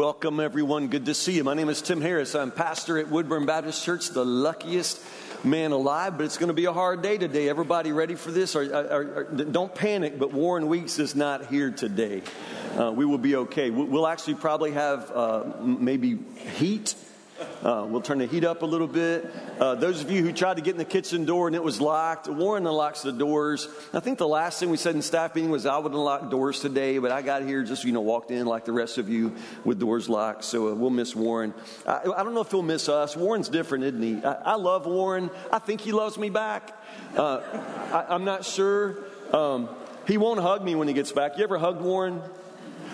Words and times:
Welcome, 0.00 0.40
everyone. 0.40 0.88
Good 0.88 1.04
to 1.04 1.14
see 1.14 1.32
you. 1.32 1.44
My 1.44 1.52
name 1.52 1.68
is 1.68 1.82
Tim 1.82 2.00
Harris. 2.00 2.34
I'm 2.34 2.50
pastor 2.50 2.96
at 2.96 3.10
Woodburn 3.10 3.44
Baptist 3.44 3.84
Church, 3.84 4.08
the 4.08 4.24
luckiest 4.24 4.98
man 5.44 5.72
alive, 5.72 6.16
but 6.16 6.24
it's 6.24 6.38
going 6.38 6.48
to 6.48 6.54
be 6.54 6.64
a 6.64 6.72
hard 6.72 7.02
day 7.02 7.18
today. 7.18 7.50
Everybody 7.50 7.92
ready 7.92 8.14
for 8.14 8.30
this? 8.30 8.56
Or, 8.56 8.62
or, 8.62 9.02
or 9.14 9.24
don't 9.24 9.74
panic, 9.74 10.18
but 10.18 10.32
Warren 10.32 10.68
Weeks 10.68 10.98
is 10.98 11.14
not 11.14 11.48
here 11.48 11.70
today. 11.70 12.22
Uh, 12.78 12.92
we 12.96 13.04
will 13.04 13.18
be 13.18 13.36
okay. 13.36 13.68
We'll 13.68 14.06
actually 14.06 14.36
probably 14.36 14.70
have 14.70 15.10
uh, 15.14 15.44
maybe 15.60 16.18
heat 16.56 16.94
uh, 17.62 17.86
we'll 17.88 18.00
turn 18.00 18.18
the 18.18 18.26
heat 18.26 18.44
up 18.44 18.62
a 18.62 18.66
little 18.66 18.86
bit. 18.86 19.30
Uh, 19.58 19.74
those 19.74 20.02
of 20.02 20.10
you 20.10 20.22
who 20.22 20.32
tried 20.32 20.56
to 20.56 20.62
get 20.62 20.72
in 20.72 20.78
the 20.78 20.84
kitchen 20.84 21.24
door 21.24 21.46
and 21.46 21.56
it 21.56 21.62
was 21.62 21.80
locked, 21.80 22.28
Warren 22.28 22.66
unlocks 22.66 23.02
the 23.02 23.12
doors. 23.12 23.68
I 23.92 24.00
think 24.00 24.18
the 24.18 24.28
last 24.28 24.60
thing 24.60 24.70
we 24.70 24.76
said 24.76 24.94
in 24.94 25.02
staff 25.02 25.34
meeting 25.34 25.50
was 25.50 25.66
I 25.66 25.78
would 25.78 25.92
unlock 25.92 26.30
doors 26.30 26.60
today, 26.60 26.98
but 26.98 27.12
I 27.12 27.22
got 27.22 27.42
here 27.42 27.62
just, 27.62 27.84
you 27.84 27.92
know, 27.92 28.00
walked 28.00 28.30
in 28.30 28.46
like 28.46 28.64
the 28.64 28.72
rest 28.72 28.98
of 28.98 29.08
you 29.08 29.34
with 29.64 29.78
doors 29.78 30.08
locked. 30.08 30.44
So 30.44 30.68
uh, 30.68 30.74
we'll 30.74 30.90
miss 30.90 31.14
Warren. 31.14 31.54
I, 31.86 32.00
I, 32.16 32.22
don't 32.22 32.34
know 32.34 32.40
if 32.40 32.50
he'll 32.50 32.62
miss 32.62 32.88
us. 32.88 33.16
Warren's 33.16 33.48
different, 33.48 33.84
isn't 33.84 34.02
he? 34.02 34.24
I, 34.24 34.32
I 34.32 34.54
love 34.54 34.86
Warren. 34.86 35.30
I 35.52 35.58
think 35.58 35.80
he 35.80 35.92
loves 35.92 36.18
me 36.18 36.30
back. 36.30 36.76
Uh, 37.16 37.40
I, 37.92 38.14
am 38.14 38.24
not 38.24 38.44
sure. 38.44 38.98
Um, 39.32 39.68
he 40.06 40.18
won't 40.18 40.40
hug 40.40 40.64
me 40.64 40.74
when 40.74 40.88
he 40.88 40.94
gets 40.94 41.12
back. 41.12 41.38
You 41.38 41.44
ever 41.44 41.58
hugged 41.58 41.80
Warren? 41.80 42.22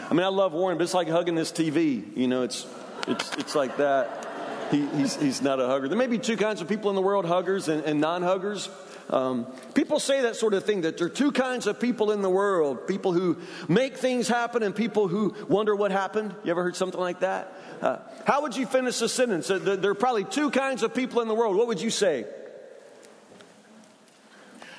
I 0.09 0.15
mean, 0.15 0.23
I 0.23 0.29
love 0.29 0.53
Warren, 0.53 0.79
but 0.79 0.85
it's 0.85 0.95
like 0.95 1.09
hugging 1.09 1.35
this 1.35 1.51
TV. 1.51 2.17
You 2.17 2.29
know, 2.29 2.43
it's, 2.43 2.67
it's, 3.09 3.33
it's 3.37 3.55
like 3.55 3.77
that. 3.79 4.26
He, 4.71 4.87
he's, 4.89 5.17
he's 5.17 5.43
not 5.43 5.61
a 5.61 5.67
hugger. 5.67 5.89
There 5.89 5.99
may 5.99 6.07
be 6.07 6.19
two 6.19 6.37
kinds 6.37 6.61
of 6.61 6.69
people 6.69 6.91
in 6.91 6.97
the 6.97 7.03
world 7.03 7.25
huggers 7.25 7.69
and, 7.69 7.85
and 7.85 8.01
non 8.01 8.23
huggers. 8.23 8.69
Um, 9.09 9.47
people 9.75 10.01
say 10.01 10.23
that 10.23 10.35
sort 10.35 10.53
of 10.55 10.65
thing 10.65 10.81
that 10.81 10.99
there 10.99 11.07
are 11.07 11.11
two 11.11 11.31
kinds 11.31 11.69
of 11.69 11.79
people 11.79 12.11
in 12.11 12.23
the 12.23 12.31
world 12.31 12.89
people 12.89 13.13
who 13.13 13.39
make 13.69 13.97
things 13.97 14.27
happen 14.27 14.65
and 14.65 14.75
people 14.75 15.07
who 15.07 15.35
wonder 15.49 15.77
what 15.77 15.93
happened. 15.93 16.35
You 16.43 16.51
ever 16.51 16.65
heard 16.65 16.75
something 16.75 17.01
like 17.01 17.21
that? 17.21 17.53
Uh, 17.81 17.99
how 18.27 18.43
would 18.43 18.57
you 18.57 18.67
finish 18.67 18.99
the 18.99 19.09
sentence? 19.09 19.49
Uh, 19.49 19.59
there 19.59 19.91
are 19.91 19.95
probably 19.95 20.25
two 20.25 20.51
kinds 20.51 20.83
of 20.83 20.93
people 20.93 21.23
in 21.23 21.29
the 21.29 21.35
world. 21.35 21.57
What 21.57 21.69
would 21.69 21.81
you 21.81 21.91
say? 21.91 22.27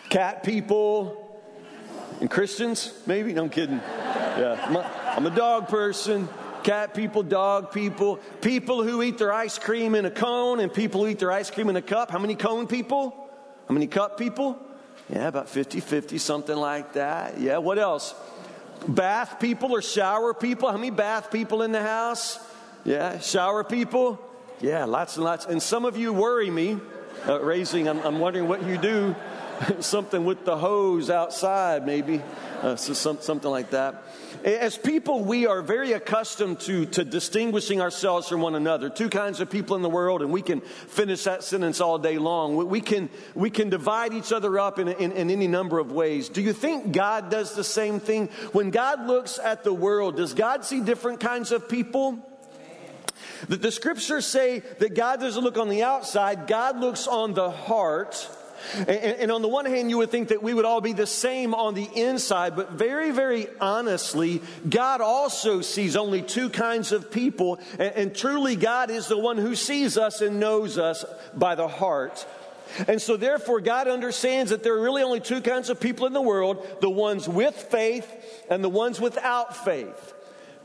Cat 0.10 0.44
people 0.44 1.24
and 2.20 2.30
Christians, 2.30 2.94
maybe? 3.06 3.32
No, 3.32 3.44
I'm 3.44 3.50
kidding. 3.50 3.78
Yeah, 3.78 4.62
I'm 4.68 4.76
a, 4.76 5.14
I'm 5.16 5.26
a 5.26 5.36
dog 5.36 5.70
person 5.70 6.28
cat 6.68 6.94
people, 6.94 7.24
dog 7.24 7.72
people, 7.72 8.18
people 8.42 8.84
who 8.84 9.02
eat 9.02 9.18
their 9.18 9.32
ice 9.32 9.58
cream 9.58 9.96
in 9.96 10.04
a 10.04 10.12
cone, 10.12 10.60
and 10.60 10.74
people 10.74 11.00
who 11.02 11.08
eat 11.08 11.20
their 11.20 11.32
ice 11.32 11.50
cream 11.50 11.70
in 11.70 11.78
a 11.78 11.82
cup. 11.82 12.12
How 12.12 12.20
many 12.20 12.36
cone 12.36 12.68
people? 12.68 13.16
How 13.70 13.74
many 13.74 13.88
cup 13.88 14.18
people? 14.18 14.60
Yeah, 15.10 15.30
about 15.30 15.48
50 15.48 15.80
50, 15.80 16.18
something 16.18 16.56
like 16.58 16.94
that. 16.94 17.40
Yeah, 17.40 17.60
what 17.60 17.80
else? 17.80 18.14
Bath 18.86 19.40
people 19.40 19.72
or 19.72 19.82
shower 19.82 20.34
people? 20.34 20.70
How 20.70 20.76
many 20.76 20.92
bath 20.92 21.32
people 21.32 21.62
in 21.62 21.72
the 21.72 21.82
house? 21.82 22.38
Yeah, 22.84 23.20
shower 23.20 23.64
people? 23.64 24.20
Yeah, 24.60 24.84
lots 24.84 25.16
and 25.16 25.24
lots. 25.24 25.46
And 25.46 25.64
some 25.64 25.86
of 25.86 25.96
you 25.96 26.12
worry 26.12 26.50
me, 26.50 26.78
uh, 27.26 27.40
raising, 27.40 27.88
I'm, 27.88 28.00
I'm 28.02 28.20
wondering 28.20 28.50
what 28.50 28.64
you 28.64 28.78
do. 28.78 29.16
something 29.80 30.26
with 30.26 30.46
the 30.46 30.58
hose 30.58 31.10
outside, 31.10 31.86
maybe. 31.86 32.22
Uh, 32.62 32.76
so 32.76 32.94
some, 32.94 33.20
something 33.22 33.50
like 33.50 33.72
that. 33.72 34.04
As 34.44 34.78
people, 34.78 35.24
we 35.24 35.46
are 35.48 35.62
very 35.62 35.94
accustomed 35.94 36.60
to, 36.62 36.86
to 36.88 37.04
distinguishing 37.04 37.82
ourselves 37.82 38.28
from 38.28 38.42
one 38.42 38.56
another. 38.56 38.90
Two 38.90 39.10
kinds 39.10 39.40
of 39.40 39.50
people 39.50 39.76
in 39.76 39.82
the 39.82 39.90
world, 39.90 40.22
and 40.22 40.32
we 40.32 40.42
can 40.42 40.62
finish 40.62 41.24
that 41.24 41.44
sentence 41.44 41.82
all 41.82 41.98
day 41.98 42.18
long. 42.18 42.56
We 42.56 42.82
can, 42.82 43.10
we 43.36 43.50
can 43.50 43.70
divide 43.70 44.14
each 44.14 44.32
other 44.32 44.60
up 44.60 44.80
in, 44.80 44.88
in, 44.88 45.12
in 45.12 45.30
any 45.30 45.48
number 45.48 45.80
of 45.80 45.92
ways. 45.92 46.30
Do 46.30 46.42
you 46.42 46.54
think 46.54 46.92
God 46.92 47.30
does 47.30 47.56
the 47.56 47.64
same 47.64 48.00
thing? 48.00 48.28
When 48.52 48.70
God 48.70 49.08
looks 49.08 49.40
at 49.40 49.64
the 49.64 49.74
world, 49.74 50.18
does 50.18 50.34
God 50.34 50.66
see 50.66 50.82
different 50.82 51.20
kinds 51.20 51.52
of 51.52 51.68
people? 51.68 52.20
The, 53.50 53.58
the 53.58 53.72
scriptures 53.72 54.26
say 54.26 54.60
that 54.80 54.96
God 54.96 55.20
doesn't 55.20 55.44
look 55.44 55.58
on 55.58 55.70
the 55.70 55.84
outside, 55.84 56.48
God 56.48 56.80
looks 56.80 57.08
on 57.08 57.34
the 57.34 57.52
heart. 57.52 58.30
And, 58.78 58.90
and, 58.90 59.32
on 59.32 59.42
the 59.42 59.48
one 59.48 59.66
hand, 59.66 59.90
you 59.90 59.98
would 59.98 60.12
think 60.12 60.30
that 60.30 60.44
we 60.44 60.54
would 60.54 60.66
all 60.66 60.82
be 60.82 60.94
the 60.94 61.08
same 61.08 61.54
on 61.54 61.74
the 61.74 61.88
inside, 61.96 62.56
but 62.56 62.72
very, 62.72 63.12
very 63.12 63.48
honestly, 63.60 64.42
God 64.68 65.02
also 65.02 65.62
sees 65.62 65.96
only 65.96 66.22
two 66.22 66.50
kinds 66.50 66.92
of 66.92 67.12
people. 67.12 67.60
And, 67.74 67.94
and 67.96 68.16
truly, 68.16 68.56
God 68.56 68.90
is 68.90 69.08
the 69.08 69.18
one 69.18 69.38
who 69.38 69.56
sees 69.56 69.98
us 69.98 70.22
and 70.22 70.40
knows 70.40 70.78
us 70.78 71.06
by 71.34 71.56
the 71.56 71.68
heart. 71.68 72.26
And 72.88 73.02
so, 73.02 73.18
therefore, 73.18 73.62
God 73.62 73.88
understands 73.88 74.52
that 74.52 74.64
there 74.64 74.74
are 74.74 74.82
really 74.82 75.04
only 75.04 75.20
two 75.20 75.42
kinds 75.42 75.70
of 75.70 75.80
people 75.80 76.06
in 76.06 76.14
the 76.14 76.22
world 76.22 76.66
the 76.82 76.90
ones 76.90 77.28
with 77.28 77.56
faith 77.56 78.08
and 78.50 78.64
the 78.64 78.70
ones 78.70 79.00
without 79.00 79.56
faith. 79.56 80.14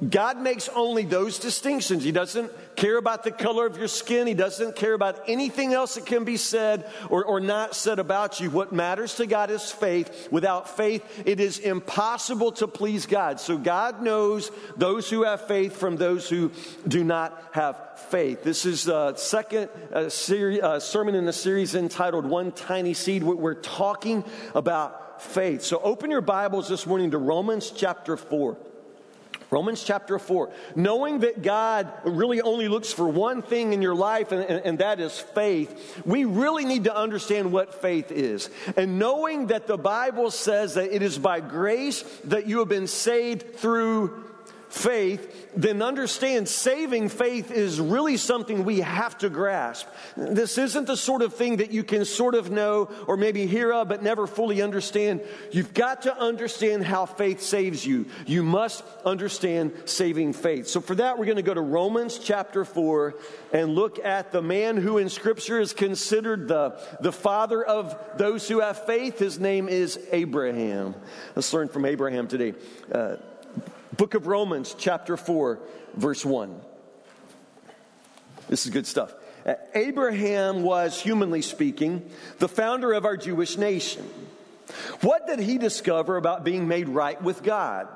God 0.09 0.41
makes 0.41 0.69
only 0.69 1.05
those 1.05 1.39
distinctions. 1.39 2.03
He 2.03 2.11
doesn't 2.11 2.51
care 2.75 2.97
about 2.97 3.23
the 3.23 3.31
color 3.31 3.67
of 3.67 3.77
your 3.77 3.89
skin. 3.89 4.27
He 4.27 4.35
doesn't 4.35 4.75
care 4.75 4.95
about 4.95 5.23
anything 5.29 5.73
else 5.75 5.95
that 5.95 6.07
can 6.07 6.25
be 6.25 6.37
said 6.37 6.91
or, 7.09 7.25
or 7.25 7.39
not 7.41 7.77
said 7.77 8.01
about 8.01 8.41
you. 8.41 8.51
What 8.51 8.73
matters 8.73 9.15
to 9.17 9.27
God 9.27 9.51
is 9.51 9.71
faith. 9.71 10.29
Without 10.33 10.77
faith, 10.77 11.05
it 11.25 11.39
is 11.39 11.59
impossible 11.59 12.53
to 12.53 12.67
please 12.67 13.07
God. 13.07 13.39
So 13.39 13.57
God 13.57 14.03
knows 14.03 14.51
those 14.77 15.09
who 15.09 15.23
have 15.23 15.47
faith 15.47 15.77
from 15.77 15.97
those 15.97 16.29
who 16.29 16.51
do 16.89 17.05
not 17.05 17.41
have 17.53 18.01
faith. 18.11 18.43
This 18.43 18.67
is 18.67 18.85
the 18.85 19.15
second 19.15 19.69
uh, 19.93 20.09
seri- 20.09 20.61
uh, 20.61 20.81
sermon 20.81 21.15
in 21.15 21.27
the 21.27 21.33
series 21.33 21.75
entitled 21.75 22.27
One 22.27 22.51
Tiny 22.51 22.95
Seed. 22.95 23.23
We're 23.23 23.55
talking 23.55 24.25
about 24.55 25.23
faith. 25.23 25.63
So 25.63 25.81
open 25.81 26.11
your 26.11 26.21
Bibles 26.21 26.69
this 26.69 26.87
morning 26.87 27.13
to 27.13 27.19
Romans 27.19 27.71
chapter 27.71 28.17
4. 28.17 28.57
Romans 29.53 29.85
chapter 29.85 30.19
4. 30.19 30.51
Knowing 30.75 31.21
that 31.21 31.43
God 31.43 31.93
really 32.05 32.41
only 32.41 32.69
looks 32.69 32.91
for 32.91 33.07
one 33.07 33.43
thing 33.43 33.75
in 33.75 33.83
your 33.83 33.95
life, 33.95 34.33
and, 34.33 34.43
and, 34.43 34.65
and, 34.65 34.79
that 34.79 34.99
is 34.99 35.19
faith, 35.19 36.03
we 36.07 36.25
really 36.25 36.65
need 36.65 36.85
to 36.85 36.97
understand 36.97 37.53
what 37.53 37.83
faith 37.83 38.11
is. 38.11 38.49
And 38.79 38.99
knowing 38.99 39.49
that 39.49 39.67
the 39.67 39.77
Bible 39.77 40.31
says 40.31 40.75
that 40.75 40.95
it 40.95 41.03
is 41.03 41.19
by 41.19 41.41
grace 41.41 42.03
that 42.25 42.47
you 42.47 42.61
have 42.61 42.69
been 42.69 42.87
saved 42.87 43.57
through 43.57 44.25
faith, 44.73 45.51
then 45.55 45.83
understand 45.83 46.49
saving 46.49 47.11
faith 47.11 47.51
is 47.51 47.79
really 47.79 48.17
something 48.17 48.65
we 48.65 48.81
have 48.81 49.19
to 49.19 49.29
grasp. 49.29 49.87
This 50.17 50.57
isn't 50.57 50.87
the 50.87 50.97
sort 50.97 51.21
of 51.21 51.35
thing 51.35 51.59
that 51.59 51.73
you 51.73 51.85
can 51.85 52.07
sort 52.07 52.35
of 52.35 52.51
know 52.51 52.91
or 53.07 53.19
maybe 53.19 53.47
hear 53.47 53.73
of 53.73 53.89
but 53.89 54.03
never 54.03 54.27
fully 54.27 54.63
understand. 54.63 55.21
You've 55.51 55.75
got 55.75 56.03
to 56.03 56.17
understand 56.17 56.85
how 56.85 57.05
faith 57.05 57.43
saves 57.43 57.85
you. 57.85 58.07
You 58.27 58.43
must 58.43 58.83
understand 59.05 59.75
saving 59.85 60.33
faith. 60.33 60.69
So 60.69 60.81
for 60.81 60.95
that, 60.95 61.19
we're 61.19 61.27
going 61.27 61.37
to 61.37 61.43
go 61.43 61.55
to 61.55 61.61
Romans 61.61 62.19
chapter 62.19 62.65
4 62.65 63.15
and 63.53 63.75
look 63.75 64.03
at 64.03 64.33
the 64.33 64.43
man 64.43 64.79
who 64.79 64.97
in 64.97 65.11
Scripture 65.11 65.61
is 65.61 65.75
considered 65.75 66.49
the, 66.49 66.81
the 67.01 67.13
father 67.13 67.63
of 67.63 67.95
those 68.17 68.49
who 68.49 68.61
have 68.61 68.87
faith. 68.87 69.19
His 69.19 69.39
name 69.39 69.69
is 69.69 69.99
Abraham. 70.13 70.95
Let's 71.37 71.53
learn 71.53 71.69
from 71.69 71.85
Abraham 71.85 72.27
today. 72.27 72.55
Uh, 72.91 73.17
Book 73.97 74.15
of 74.15 74.27
Romans, 74.27 74.75
chapter 74.79 75.17
4, 75.17 75.61
verse 75.95 76.25
1. 76.25 76.59
This 78.49 78.65
is 78.65 78.73
good 78.73 78.87
stuff. 78.87 79.15
Abraham 79.75 80.63
was, 80.63 81.01
humanly 81.01 81.43
speaking, 81.43 82.09
the 82.39 82.49
founder 82.49 82.93
of 82.93 83.05
our 83.05 83.17
Jewish 83.17 83.59
nation. 83.59 84.09
What 85.01 85.27
did 85.27 85.41
he 85.41 85.59
discover 85.59 86.17
about 86.17 86.45
being 86.45 86.69
made 86.69 86.89
right 86.89 87.21
with 87.21 87.43
God? 87.43 87.89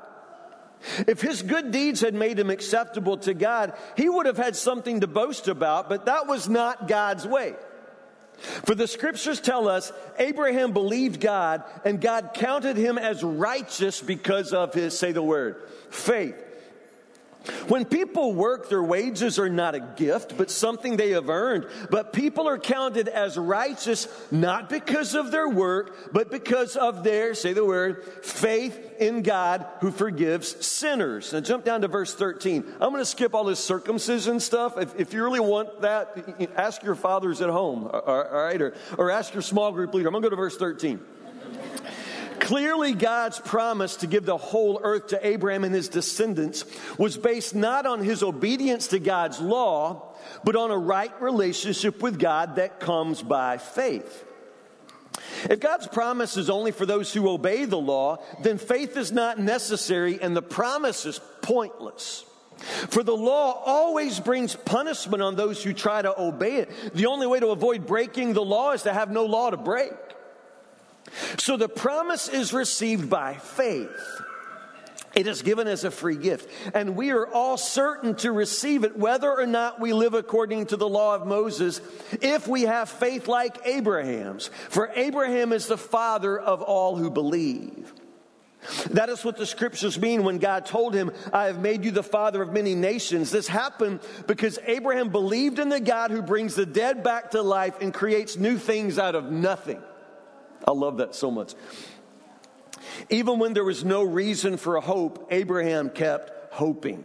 If 1.07 1.21
his 1.21 1.41
good 1.41 1.71
deeds 1.71 2.01
had 2.01 2.13
made 2.13 2.37
him 2.37 2.51
acceptable 2.51 3.17
to 3.19 3.33
God, 3.33 3.73
he 3.95 4.07
would 4.07 4.27
have 4.27 4.37
had 4.37 4.55
something 4.55 4.99
to 4.99 5.07
boast 5.07 5.47
about, 5.47 5.89
but 5.89 6.05
that 6.05 6.27
was 6.27 6.47
not 6.47 6.87
God's 6.87 7.25
way. 7.25 7.55
For 8.37 8.75
the 8.75 8.87
scriptures 8.87 9.39
tell 9.39 9.67
us 9.67 9.91
Abraham 10.19 10.71
believed 10.71 11.19
God 11.19 11.63
and 11.83 11.99
God 11.99 12.31
counted 12.33 12.77
him 12.77 12.97
as 12.97 13.23
righteous 13.23 14.01
because 14.01 14.53
of 14.53 14.73
his, 14.73 14.97
say 14.97 15.11
the 15.11 15.23
word, 15.23 15.61
faith. 15.89 16.43
When 17.67 17.85
people 17.85 18.33
work, 18.33 18.69
their 18.69 18.83
wages 18.83 19.39
are 19.39 19.49
not 19.49 19.75
a 19.75 19.79
gift, 19.79 20.37
but 20.37 20.49
something 20.49 20.97
they 20.97 21.11
have 21.11 21.29
earned. 21.29 21.67
But 21.89 22.13
people 22.13 22.47
are 22.47 22.57
counted 22.57 23.07
as 23.07 23.37
righteous 23.37 24.07
not 24.31 24.69
because 24.69 25.15
of 25.15 25.31
their 25.31 25.49
work, 25.49 26.13
but 26.13 26.29
because 26.31 26.75
of 26.75 27.03
their, 27.03 27.33
say 27.33 27.53
the 27.53 27.65
word, 27.65 28.03
faith 28.23 28.95
in 28.99 29.21
God 29.21 29.65
who 29.81 29.91
forgives 29.91 30.65
sinners. 30.65 31.33
Now 31.33 31.39
jump 31.39 31.65
down 31.65 31.81
to 31.81 31.87
verse 31.87 32.13
13. 32.13 32.63
I'm 32.79 32.91
going 32.91 33.01
to 33.01 33.05
skip 33.05 33.33
all 33.33 33.43
this 33.43 33.63
circumcision 33.63 34.39
stuff. 34.39 34.77
If, 34.77 34.99
if 34.99 35.13
you 35.13 35.23
really 35.23 35.39
want 35.39 35.81
that, 35.81 36.51
ask 36.55 36.83
your 36.83 36.95
fathers 36.95 37.41
at 37.41 37.49
home, 37.49 37.89
all 37.91 38.29
right? 38.31 38.61
Or, 38.61 38.73
or 38.97 39.11
ask 39.11 39.33
your 39.33 39.43
small 39.43 39.71
group 39.71 39.93
leader. 39.93 40.07
I'm 40.07 40.13
going 40.13 40.23
to 40.23 40.29
go 40.29 40.31
to 40.31 40.35
verse 40.35 40.57
13. 40.57 40.99
Clearly, 42.39 42.93
God's 42.93 43.39
promise 43.39 43.97
to 43.97 44.07
give 44.07 44.25
the 44.25 44.37
whole 44.37 44.79
earth 44.83 45.07
to 45.07 45.27
Abraham 45.27 45.63
and 45.63 45.73
his 45.73 45.89
descendants 45.89 46.65
was 46.97 47.17
based 47.17 47.55
not 47.55 47.85
on 47.85 48.03
his 48.03 48.23
obedience 48.23 48.87
to 48.87 48.99
God's 48.99 49.39
law, 49.39 50.15
but 50.43 50.55
on 50.55 50.71
a 50.71 50.77
right 50.77 51.21
relationship 51.21 52.01
with 52.01 52.19
God 52.19 52.55
that 52.55 52.79
comes 52.79 53.21
by 53.21 53.57
faith. 53.57 54.25
If 55.49 55.59
God's 55.59 55.87
promise 55.87 56.37
is 56.37 56.49
only 56.49 56.71
for 56.71 56.85
those 56.85 57.13
who 57.13 57.29
obey 57.29 57.65
the 57.65 57.77
law, 57.77 58.17
then 58.43 58.57
faith 58.57 58.97
is 58.97 59.11
not 59.11 59.39
necessary 59.39 60.19
and 60.21 60.35
the 60.35 60.41
promise 60.41 61.05
is 61.05 61.19
pointless. 61.41 62.23
For 62.57 63.03
the 63.03 63.15
law 63.15 63.61
always 63.65 64.19
brings 64.19 64.55
punishment 64.55 65.21
on 65.21 65.35
those 65.35 65.63
who 65.63 65.73
try 65.73 66.01
to 66.01 66.19
obey 66.19 66.57
it. 66.57 66.71
The 66.93 67.05
only 67.05 67.27
way 67.27 67.39
to 67.39 67.49
avoid 67.49 67.85
breaking 67.85 68.33
the 68.33 68.43
law 68.43 68.71
is 68.71 68.83
to 68.83 68.93
have 68.93 69.11
no 69.11 69.25
law 69.25 69.49
to 69.51 69.57
break. 69.57 69.93
So 71.37 71.57
the 71.57 71.69
promise 71.69 72.27
is 72.27 72.53
received 72.53 73.09
by 73.09 73.35
faith. 73.35 74.21
It 75.15 75.25
is 75.25 75.41
given 75.41 75.67
as 75.67 75.83
a 75.83 75.89
free 75.89 76.15
gift. 76.15 76.47
And 76.75 76.95
we 76.95 77.09
are 77.09 77.25
all 77.25 77.57
certain 77.57 78.13
to 78.17 78.31
receive 78.31 78.83
it, 78.83 78.95
whether 78.97 79.31
or 79.31 79.47
not 79.47 79.79
we 79.79 79.91
live 79.91 80.13
according 80.13 80.67
to 80.67 80.77
the 80.77 80.87
law 80.87 81.15
of 81.15 81.25
Moses, 81.25 81.81
if 82.21 82.47
we 82.47 82.63
have 82.63 82.87
faith 82.87 83.27
like 83.27 83.57
Abraham's. 83.65 84.51
For 84.69 84.91
Abraham 84.93 85.53
is 85.53 85.65
the 85.65 85.77
father 85.77 86.37
of 86.37 86.61
all 86.61 86.97
who 86.97 87.09
believe. 87.09 87.91
That 88.91 89.09
is 89.09 89.23
what 89.23 89.37
the 89.37 89.45
scriptures 89.45 89.97
mean 89.99 90.23
when 90.23 90.37
God 90.37 90.65
told 90.65 90.93
him, 90.93 91.11
I 91.33 91.45
have 91.45 91.59
made 91.59 91.85
you 91.85 91.91
the 91.91 92.03
father 92.03 92.41
of 92.41 92.53
many 92.53 92.75
nations. 92.75 93.31
This 93.31 93.47
happened 93.47 94.01
because 94.27 94.59
Abraham 94.65 95.09
believed 95.09 95.57
in 95.57 95.69
the 95.69 95.79
God 95.79 96.11
who 96.11 96.21
brings 96.21 96.53
the 96.53 96.65
dead 96.65 97.01
back 97.01 97.31
to 97.31 97.41
life 97.41 97.81
and 97.81 97.93
creates 97.93 98.37
new 98.37 98.57
things 98.57 98.99
out 98.99 99.15
of 99.15 99.31
nothing. 99.31 99.81
I 100.65 100.71
love 100.71 100.97
that 100.97 101.15
so 101.15 101.31
much. 101.31 101.53
Even 103.09 103.39
when 103.39 103.53
there 103.53 103.63
was 103.63 103.83
no 103.83 104.03
reason 104.03 104.57
for 104.57 104.79
hope, 104.79 105.27
Abraham 105.31 105.89
kept 105.89 106.53
hoping, 106.53 107.03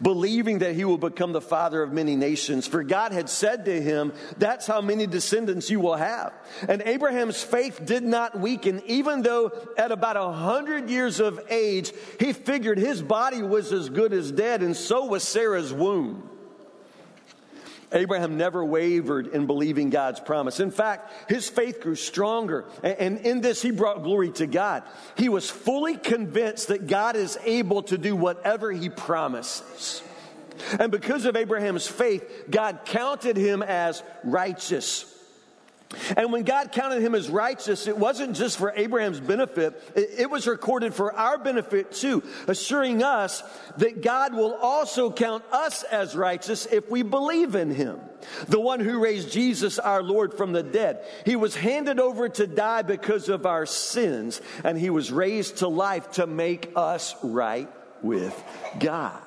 believing 0.00 0.58
that 0.60 0.74
he 0.74 0.84
will 0.84 0.98
become 0.98 1.32
the 1.32 1.40
father 1.40 1.82
of 1.82 1.92
many 1.92 2.16
nations. 2.16 2.66
For 2.66 2.82
God 2.82 3.12
had 3.12 3.28
said 3.28 3.64
to 3.66 3.80
him, 3.80 4.12
That's 4.38 4.66
how 4.66 4.80
many 4.80 5.06
descendants 5.06 5.70
you 5.70 5.80
will 5.80 5.96
have. 5.96 6.32
And 6.68 6.82
Abraham's 6.82 7.42
faith 7.42 7.84
did 7.84 8.02
not 8.02 8.38
weaken, 8.38 8.82
even 8.86 9.22
though 9.22 9.52
at 9.76 9.92
about 9.92 10.16
a 10.16 10.32
hundred 10.32 10.90
years 10.90 11.20
of 11.20 11.40
age, 11.48 11.92
he 12.18 12.32
figured 12.32 12.78
his 12.78 13.02
body 13.02 13.42
was 13.42 13.72
as 13.72 13.88
good 13.88 14.12
as 14.12 14.32
dead, 14.32 14.62
and 14.62 14.76
so 14.76 15.06
was 15.06 15.22
Sarah's 15.22 15.72
womb. 15.72 16.29
Abraham 17.92 18.36
never 18.36 18.64
wavered 18.64 19.28
in 19.28 19.46
believing 19.46 19.90
God's 19.90 20.20
promise. 20.20 20.60
In 20.60 20.70
fact, 20.70 21.12
his 21.28 21.48
faith 21.48 21.80
grew 21.80 21.96
stronger. 21.96 22.66
And 22.82 23.18
in 23.18 23.40
this, 23.40 23.60
he 23.62 23.70
brought 23.70 24.02
glory 24.02 24.30
to 24.32 24.46
God. 24.46 24.84
He 25.16 25.28
was 25.28 25.50
fully 25.50 25.96
convinced 25.96 26.68
that 26.68 26.86
God 26.86 27.16
is 27.16 27.38
able 27.44 27.82
to 27.84 27.98
do 27.98 28.14
whatever 28.14 28.70
he 28.70 28.88
promises. 28.88 30.02
And 30.78 30.92
because 30.92 31.24
of 31.24 31.36
Abraham's 31.36 31.86
faith, 31.86 32.44
God 32.50 32.80
counted 32.84 33.36
him 33.36 33.62
as 33.62 34.02
righteous. 34.22 35.06
And 36.16 36.32
when 36.32 36.44
God 36.44 36.70
counted 36.70 37.02
him 37.02 37.16
as 37.16 37.28
righteous, 37.28 37.88
it 37.88 37.98
wasn't 37.98 38.36
just 38.36 38.58
for 38.58 38.72
Abraham's 38.76 39.18
benefit, 39.18 39.82
it 39.96 40.30
was 40.30 40.46
recorded 40.46 40.94
for 40.94 41.12
our 41.12 41.36
benefit 41.36 41.90
too, 41.92 42.22
assuring 42.46 43.02
us 43.02 43.42
that 43.78 44.00
God 44.00 44.34
will 44.34 44.54
also 44.54 45.10
count 45.10 45.44
us 45.50 45.82
as 45.82 46.14
righteous 46.14 46.66
if 46.66 46.88
we 46.90 47.02
believe 47.02 47.56
in 47.56 47.70
him. 47.70 47.98
The 48.46 48.60
one 48.60 48.80
who 48.80 49.00
raised 49.00 49.32
Jesus, 49.32 49.78
our 49.78 50.02
Lord, 50.02 50.34
from 50.34 50.52
the 50.52 50.62
dead. 50.62 51.04
He 51.26 51.36
was 51.36 51.56
handed 51.56 51.98
over 51.98 52.28
to 52.28 52.46
die 52.46 52.82
because 52.82 53.28
of 53.28 53.44
our 53.44 53.66
sins, 53.66 54.40
and 54.62 54.78
he 54.78 54.90
was 54.90 55.10
raised 55.10 55.58
to 55.58 55.68
life 55.68 56.12
to 56.12 56.26
make 56.26 56.70
us 56.76 57.16
right 57.24 57.68
with 58.02 58.40
God. 58.78 59.20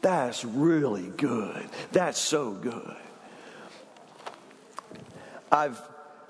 That's 0.00 0.44
really 0.44 1.12
good. 1.16 1.68
That's 1.92 2.18
so 2.18 2.52
good. 2.52 2.96
I've 5.50 5.80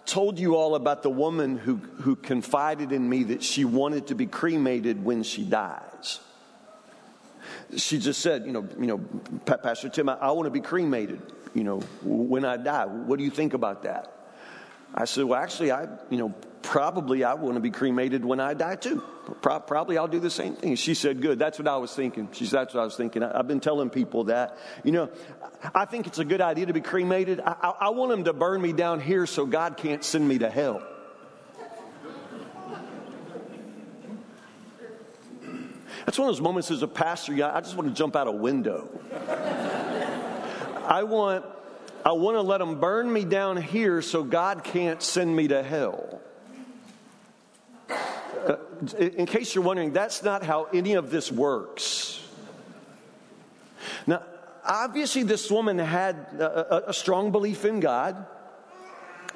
told 0.04 0.38
you 0.38 0.56
all 0.56 0.74
about 0.74 1.02
the 1.02 1.10
woman 1.10 1.58
who, 1.58 1.76
who 1.76 2.16
confided 2.16 2.92
in 2.92 3.08
me 3.08 3.24
that 3.24 3.42
she 3.42 3.64
wanted 3.64 4.06
to 4.08 4.14
be 4.14 4.26
cremated 4.26 5.04
when 5.04 5.22
she 5.22 5.44
dies. 5.44 6.20
She 7.76 7.98
just 7.98 8.20
said, 8.20 8.46
you 8.46 8.52
know, 8.52 8.66
you 8.78 8.86
know, 8.86 8.98
Pastor 9.44 9.88
Tim, 9.88 10.08
I, 10.08 10.14
I 10.14 10.30
want 10.30 10.46
to 10.46 10.50
be 10.50 10.60
cremated, 10.60 11.20
you 11.54 11.64
know, 11.64 11.80
when 12.02 12.44
I 12.44 12.56
die. 12.56 12.86
What 12.86 13.18
do 13.18 13.24
you 13.24 13.30
think 13.30 13.54
about 13.54 13.82
that? 13.82 14.17
I 14.94 15.04
said, 15.04 15.24
well, 15.24 15.40
actually, 15.40 15.70
I, 15.70 15.86
you 16.10 16.18
know, 16.18 16.34
probably 16.62 17.24
I 17.24 17.34
want 17.34 17.54
to 17.54 17.60
be 17.60 17.70
cremated 17.70 18.24
when 18.24 18.40
I 18.40 18.54
die 18.54 18.76
too. 18.76 19.02
Pro- 19.42 19.60
probably 19.60 19.98
I'll 19.98 20.08
do 20.08 20.20
the 20.20 20.30
same 20.30 20.54
thing. 20.54 20.76
She 20.76 20.94
said, 20.94 21.20
good. 21.20 21.38
That's 21.38 21.58
what 21.58 21.68
I 21.68 21.76
was 21.76 21.94
thinking. 21.94 22.28
She 22.32 22.46
said, 22.46 22.60
that's 22.60 22.74
what 22.74 22.80
I 22.80 22.84
was 22.84 22.96
thinking. 22.96 23.22
I, 23.22 23.36
have 23.36 23.48
been 23.48 23.60
telling 23.60 23.90
people 23.90 24.24
that. 24.24 24.58
You 24.84 24.92
know, 24.92 25.10
I 25.74 25.84
think 25.84 26.06
it's 26.06 26.18
a 26.18 26.24
good 26.24 26.40
idea 26.40 26.66
to 26.66 26.72
be 26.72 26.80
cremated. 26.80 27.40
I, 27.40 27.56
I, 27.62 27.68
I 27.68 27.88
want 27.90 28.10
them 28.10 28.24
to 28.24 28.32
burn 28.32 28.60
me 28.60 28.72
down 28.72 29.00
here 29.00 29.26
so 29.26 29.46
God 29.46 29.76
can't 29.76 30.02
send 30.02 30.26
me 30.26 30.38
to 30.38 30.50
hell. 30.50 30.82
That's 36.04 36.18
one 36.18 36.28
of 36.28 36.34
those 36.34 36.40
moments 36.40 36.70
as 36.70 36.82
a 36.82 36.88
pastor, 36.88 37.34
I 37.44 37.60
just 37.60 37.76
want 37.76 37.90
to 37.90 37.94
jump 37.94 38.16
out 38.16 38.28
a 38.28 38.32
window. 38.32 38.88
I 40.86 41.02
want, 41.02 41.44
I 42.04 42.12
want 42.12 42.36
to 42.36 42.42
let 42.42 42.58
them 42.58 42.80
burn 42.80 43.12
me 43.12 43.24
down 43.24 43.56
here 43.56 44.02
so 44.02 44.22
God 44.22 44.64
can't 44.64 45.02
send 45.02 45.34
me 45.34 45.48
to 45.48 45.62
hell. 45.62 46.20
Uh, 47.90 48.56
in 48.98 49.26
case 49.26 49.54
you're 49.54 49.64
wondering, 49.64 49.92
that's 49.92 50.22
not 50.22 50.42
how 50.42 50.64
any 50.72 50.94
of 50.94 51.10
this 51.10 51.32
works. 51.32 52.24
Now, 54.06 54.22
obviously, 54.64 55.24
this 55.24 55.50
woman 55.50 55.78
had 55.78 56.16
a, 56.38 56.90
a, 56.90 56.94
strong 56.94 57.32
belief 57.32 57.64
in 57.64 57.80
God. 57.80 58.26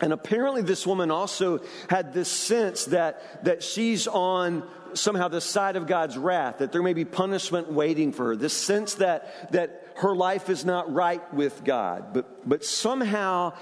And 0.00 0.12
apparently, 0.12 0.62
this 0.62 0.86
woman 0.86 1.10
also 1.10 1.60
had 1.90 2.12
this 2.12 2.28
sense 2.28 2.86
that, 2.86 3.44
that 3.44 3.62
she's 3.62 4.06
on 4.06 4.62
somehow 4.94 5.28
the 5.28 5.40
side 5.40 5.76
of 5.76 5.86
God's 5.86 6.16
wrath, 6.16 6.58
that 6.58 6.72
there 6.72 6.82
may 6.82 6.92
be 6.92 7.04
punishment 7.04 7.72
waiting 7.72 8.12
for 8.12 8.26
her, 8.26 8.36
this 8.36 8.52
sense 8.52 8.94
that, 8.94 9.52
that 9.52 9.81
her 9.96 10.14
life 10.14 10.48
is 10.50 10.64
not 10.64 10.92
right 10.92 11.32
with 11.32 11.64
God. 11.64 12.12
But, 12.12 12.48
but 12.48 12.64
somehow, 12.64 13.52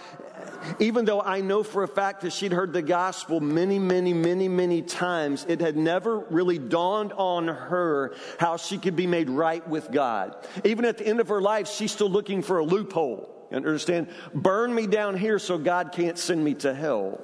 even 0.78 1.04
though 1.04 1.20
I 1.20 1.40
know 1.40 1.62
for 1.62 1.82
a 1.82 1.88
fact 1.88 2.22
that 2.22 2.32
she'd 2.32 2.52
heard 2.52 2.72
the 2.72 2.82
gospel 2.82 3.40
many, 3.40 3.78
many, 3.78 4.12
many, 4.12 4.48
many 4.48 4.82
times, 4.82 5.44
it 5.48 5.60
had 5.60 5.76
never 5.76 6.18
really 6.18 6.58
dawned 6.58 7.12
on 7.12 7.48
her 7.48 8.14
how 8.38 8.56
she 8.56 8.78
could 8.78 8.96
be 8.96 9.06
made 9.06 9.30
right 9.30 9.66
with 9.68 9.90
God. 9.90 10.36
Even 10.64 10.84
at 10.84 10.98
the 10.98 11.06
end 11.06 11.20
of 11.20 11.28
her 11.28 11.40
life, 11.40 11.68
she's 11.68 11.92
still 11.92 12.10
looking 12.10 12.42
for 12.42 12.58
a 12.58 12.64
loophole. 12.64 13.36
You 13.50 13.56
understand? 13.56 14.08
Burn 14.34 14.74
me 14.74 14.86
down 14.86 15.16
here 15.16 15.38
so 15.38 15.58
God 15.58 15.92
can't 15.92 16.18
send 16.18 16.44
me 16.44 16.54
to 16.54 16.74
hell. 16.74 17.20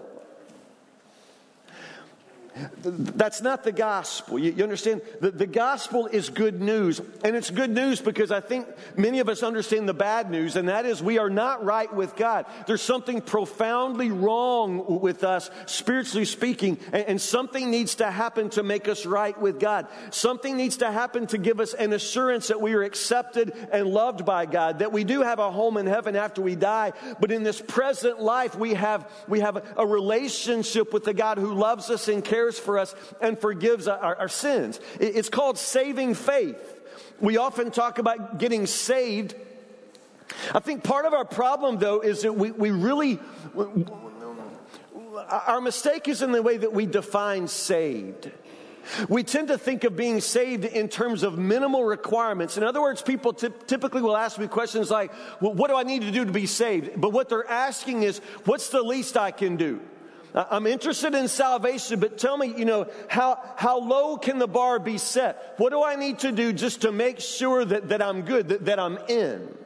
That's 2.83 3.43
not 3.43 3.65
the 3.65 3.73
gospel. 3.73 4.39
You, 4.39 4.63
understand? 4.63 5.03
The, 5.21 5.31
the 5.31 5.47
gospel 5.47 6.07
is 6.07 6.31
good 6.31 6.61
news. 6.61 7.01
And 7.23 7.37
it's 7.37 7.51
good 7.51 7.71
news 7.71 8.01
because 8.01 8.31
I 8.31 8.41
think 8.41 8.67
many 8.97 9.19
of 9.21 9.29
us 9.29 9.43
understand 9.43 9.89
the 9.89 9.95
bad 9.95 10.31
news, 10.31 10.57
and 10.57 10.69
that 10.69 10.87
is 10.87 11.03
we 11.03 11.19
are 11.19 11.29
not 11.29 11.65
right 11.65 11.93
with 11.93 12.17
God. 12.17 12.47
There's 12.67 12.83
something 12.83 13.21
profoundly 13.21 14.11
wrong 14.11 15.01
with 15.01 15.23
us, 15.23 15.51
spiritually 15.67 16.25
speaking, 16.25 16.79
and, 16.93 17.05
and 17.05 17.21
something 17.21 17.71
needs 17.71 17.97
to 17.97 18.11
happen 18.11 18.49
to 18.51 18.63
make 18.63 18.89
us 18.89 19.05
right 19.05 19.39
with 19.39 19.61
God. 19.61 19.87
Something 20.11 20.57
needs 20.57 20.79
to 20.79 20.91
happen 20.91 21.27
to 21.29 21.39
give 21.39 21.61
us 21.61 21.75
an 21.75 21.93
assurance 21.93 22.49
that 22.49 22.61
we 22.61 22.73
are 22.73 22.83
accepted 22.83 23.53
and 23.71 23.87
loved 23.89 24.25
by 24.25 24.47
God, 24.47 24.79
that 24.79 24.93
we 24.93 25.05
do 25.05 25.21
have 25.21 25.41
a 25.41 25.51
home 25.51 25.77
in 25.77 25.87
heaven 25.87 26.17
after 26.17 26.41
we 26.41 26.55
die, 26.55 26.95
but 27.21 27.31
in 27.31 27.43
this 27.43 27.61
present 27.61 28.21
life, 28.21 28.57
we 28.57 28.75
have, 28.75 29.11
we 29.29 29.41
have 29.41 29.63
a 29.77 29.87
relationship 29.87 30.95
with 30.95 31.05
the 31.05 31.15
God 31.15 31.37
who 31.37 31.53
loves 31.53 31.91
us 31.91 32.09
and 32.09 32.25
cares 32.25 32.46
cares 32.47 32.59
for 32.59 32.79
us 32.79 32.95
and 33.21 33.39
forgives 33.39 33.89
our, 33.89 34.17
our 34.17 34.29
sins. 34.29 34.81
It's 35.01 35.29
called 35.29 35.59
saving 35.59 36.15
faith. 36.15 36.81
We 37.21 37.39
often 37.39 37.71
talk 37.71 37.99
about 37.99 38.39
getting 38.39 38.67
saved. 38.67 39.35
I 40.55 40.61
think 40.61 40.85
part 40.85 41.07
of 41.07 41.13
our 41.13 41.25
problem, 41.25 41.79
though, 41.79 42.01
is 42.01 42.23
that 42.23 42.35
we, 42.35 42.51
we 42.53 42.71
really, 42.71 43.19
our 45.29 45.61
mistake 45.61 46.09
is 46.09 46.23
in 46.23 46.33
the 46.33 46.43
way 46.43 46.57
that 46.57 46.73
we 46.73 46.87
define 46.87 47.49
saved. 47.49 48.31
We 49.09 49.25
tend 49.25 49.49
to 49.49 49.59
think 49.59 49.83
of 49.83 49.97
being 49.97 50.21
saved 50.21 50.65
in 50.65 50.89
terms 50.89 51.25
of 51.25 51.37
minimal 51.37 51.85
requirements. 51.85 52.57
In 52.57 52.63
other 52.63 52.81
words, 52.81 53.03
people 53.03 53.33
t- 53.33 53.49
typically 53.67 54.01
will 54.01 54.17
ask 54.17 54.39
me 54.39 54.47
questions 54.47 54.93
like, 54.93 55.11
well, 55.41 55.55
What 55.55 55.71
do 55.71 55.77
I 55.77 55.83
need 55.83 56.03
to 56.03 56.13
do 56.13 56.25
to 56.25 56.31
be 56.31 56.47
saved? 56.47 57.01
But 57.01 57.11
what 57.11 57.29
they're 57.29 57.51
asking 57.51 58.05
is, 58.05 58.21
What's 58.45 58.69
the 58.69 58.83
least 58.83 59.17
I 59.17 59.33
can 59.33 59.57
do? 59.57 59.81
I'm 60.37 60.67
interested 60.67 61.15
in 61.15 61.29
salvation, 61.29 61.99
but 61.99 62.19
tell 62.19 62.37
me, 62.37 62.53
you 62.55 62.67
know, 62.67 62.89
how, 63.09 63.41
how 63.57 63.79
low 63.79 64.19
can 64.19 64.39
the 64.39 64.47
bar 64.47 64.79
be 64.79 64.99
set? 64.99 65.55
What 65.57 65.71
do 65.71 65.83
I 65.83 65.97
need 65.97 66.19
to 66.21 66.33
do 66.33 66.53
just 66.53 66.83
to 66.83 66.93
make 66.93 67.21
sure 67.21 67.65
that, 67.65 67.89
that 67.89 68.03
I'm 68.03 68.23
good, 68.23 68.49
that, 68.49 68.67
that 68.67 68.79
I'm 68.79 68.99
in? 69.09 69.57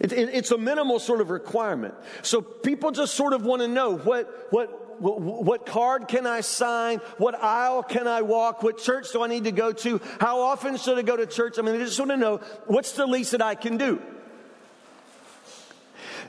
It, 0.00 0.12
it, 0.12 0.28
it's 0.34 0.50
a 0.50 0.58
minimal 0.58 0.98
sort 0.98 1.22
of 1.22 1.30
requirement. 1.30 1.94
So 2.20 2.42
people 2.42 2.90
just 2.90 3.14
sort 3.14 3.32
of 3.32 3.44
want 3.44 3.62
to 3.62 3.68
know 3.68 3.96
what, 3.96 4.48
what, 4.50 5.00
what, 5.00 5.20
what 5.20 5.64
card 5.64 6.06
can 6.06 6.26
I 6.26 6.42
sign? 6.42 6.98
What 7.16 7.34
aisle 7.42 7.82
can 7.82 8.06
I 8.06 8.20
walk? 8.22 8.62
What 8.62 8.76
church 8.76 9.12
do 9.12 9.22
I 9.22 9.26
need 9.28 9.44
to 9.44 9.52
go 9.52 9.72
to? 9.72 10.02
How 10.20 10.42
often 10.42 10.76
should 10.76 10.98
I 10.98 11.02
go 11.02 11.16
to 11.16 11.26
church? 11.26 11.58
I 11.58 11.62
mean, 11.62 11.78
they 11.78 11.84
just 11.84 11.98
want 11.98 12.10
to 12.10 12.16
know 12.18 12.38
what's 12.66 12.92
the 12.92 13.06
least 13.06 13.30
that 13.30 13.40
I 13.40 13.54
can 13.54 13.78
do. 13.78 14.02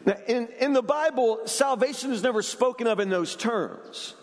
Now, 0.10 0.16
in, 0.26 0.48
in 0.60 0.74
the 0.74 0.82
Bible, 0.82 1.42
salvation 1.46 2.12
is 2.12 2.24
never 2.24 2.42
spoken 2.42 2.88
of 2.88 3.00
in 3.00 3.10
those 3.10 3.36
terms. 3.36 4.16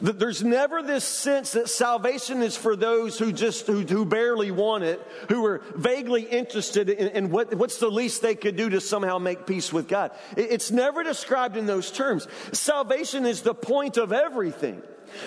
There's 0.00 0.42
never 0.42 0.82
this 0.82 1.04
sense 1.04 1.52
that 1.52 1.68
salvation 1.68 2.40
is 2.40 2.56
for 2.56 2.76
those 2.76 3.18
who 3.18 3.30
just 3.30 3.66
who, 3.66 3.82
who 3.82 4.06
barely 4.06 4.50
want 4.50 4.84
it, 4.84 5.06
who 5.28 5.44
are 5.44 5.60
vaguely 5.74 6.22
interested 6.22 6.88
in, 6.88 7.08
in, 7.08 7.30
what, 7.30 7.54
what's 7.56 7.76
the 7.76 7.90
least 7.90 8.22
they 8.22 8.34
could 8.34 8.56
do 8.56 8.70
to 8.70 8.80
somehow 8.80 9.18
make 9.18 9.44
peace 9.44 9.70
with 9.70 9.86
God. 9.86 10.12
It's 10.34 10.70
never 10.70 11.02
described 11.02 11.58
in 11.58 11.66
those 11.66 11.90
terms. 11.90 12.26
Salvation 12.52 13.26
is 13.26 13.42
the 13.42 13.54
point 13.54 13.98
of 13.98 14.14
everything. 14.14 14.80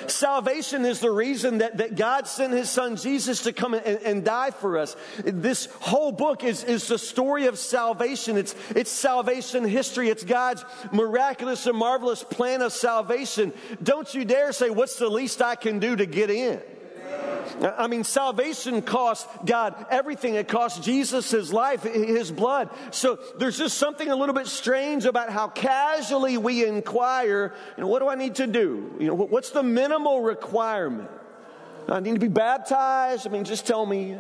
Salvation 0.08 0.86
is 0.86 1.00
the 1.00 1.12
reason 1.12 1.60
that, 1.60 1.78
that 1.78 1.96
God 1.96 2.28
sent 2.28 2.54
his 2.54 2.70
son 2.70 2.96
Jesus 2.96 3.44
to 3.44 3.54
come 3.54 3.74
and, 3.74 3.86
and 3.86 4.24
die 4.24 4.52
for 4.52 4.78
us. 4.78 4.96
This 5.24 5.68
whole 5.80 6.12
book 6.12 6.44
is, 6.44 6.64
is 6.64 6.88
the 6.88 6.98
story 6.98 7.48
of 7.48 7.58
salvation. 7.58 8.38
It's, 8.38 8.56
it's 8.76 8.92
salvation 8.92 9.64
history. 9.64 10.10
It's 10.10 10.24
God's 10.24 10.64
miraculous 10.92 11.66
and 11.66 11.78
marvelous 11.78 12.24
plan 12.24 12.62
of 12.62 12.74
salvation. 12.74 13.54
Don't 13.82 14.14
you 14.14 14.26
dare 14.26 14.52
say, 14.52 14.70
What's 14.70 14.98
the 14.98 15.10
least 15.10 15.42
I 15.42 15.56
can 15.56 15.80
do 15.80 15.96
to 15.96 16.06
get 16.06 16.30
in? 16.30 16.62
I 17.62 17.88
mean, 17.88 18.04
salvation 18.04 18.82
costs 18.82 19.28
God 19.46 19.74
everything. 19.90 20.36
It 20.36 20.48
costs 20.48 20.80
Jesus 20.80 21.32
his 21.32 21.52
life, 21.52 21.84
his 21.84 22.32
blood. 22.32 22.70
So 22.92 23.18
there's 23.38 23.58
just 23.58 23.78
something 23.78 24.10
a 24.10 24.16
little 24.16 24.36
bit 24.36 24.48
strange 24.48 25.06
about 25.06 25.32
how 25.32 25.48
casually 25.48 26.38
we 26.38 26.66
inquire, 26.66 27.54
you 27.76 27.82
know, 27.82 27.88
what 27.88 28.00
do 28.00 28.10
I 28.10 28.16
need 28.16 28.36
to 28.36 28.48
do? 28.48 28.96
You 29.00 29.08
know, 29.08 29.16
what's 29.16 29.50
the 29.50 29.64
minimal 29.64 30.22
requirement? 30.22 31.10
I 31.90 32.00
need 32.00 32.14
to 32.14 32.20
be 32.20 32.28
baptized? 32.28 33.26
I 33.26 33.30
mean, 33.30 33.44
just 33.44 33.66
tell 33.66 33.86
me. 33.86 34.18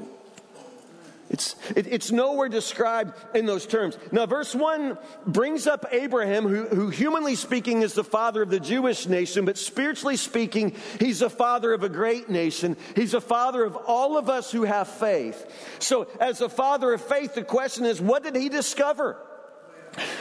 It's, 1.30 1.56
it, 1.76 1.88
it's 1.88 2.12
nowhere 2.12 2.48
described 2.48 3.14
in 3.36 3.46
those 3.46 3.66
terms. 3.66 3.98
Now, 4.12 4.26
verse 4.26 4.56
1 4.56 4.98
brings 5.26 5.68
up 5.68 5.86
Abraham, 5.92 6.48
who, 6.48 6.68
who, 6.68 6.90
humanly 6.90 7.36
speaking 7.36 7.82
is 7.82 7.94
the 7.94 8.04
father 8.04 8.42
of 8.42 8.50
the 8.50 8.62
Jewish 8.62 9.08
nation, 9.08 9.44
but 9.44 9.58
spiritually 9.58 10.16
speaking, 10.16 10.74
he's 11.00 11.20
the 11.20 11.30
father 11.30 11.74
of 11.74 11.84
a 11.84 11.90
great 11.90 12.30
nation. 12.30 12.78
He's 12.96 13.12
the 13.12 13.22
father 13.22 13.66
of 13.66 13.76
all 13.76 14.18
of 14.18 14.30
us 14.30 14.52
who 14.52 14.64
have 14.64 14.88
faith. 14.88 15.78
So, 15.80 16.08
as 16.22 16.40
a 16.40 16.50
father 16.50 16.94
of 16.94 17.02
faith, 17.02 17.36
the 17.36 17.44
question 17.44 17.86
is 17.86 18.00
what 18.00 18.24
did 18.24 18.36
he 18.36 18.48
discover? 18.48 19.18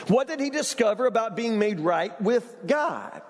What 0.08 0.26
did 0.26 0.40
he 0.40 0.50
discover 0.50 1.06
about 1.06 1.36
being 1.36 1.58
made 1.58 1.78
right 1.78 2.20
with 2.20 2.56
God? 2.66 3.22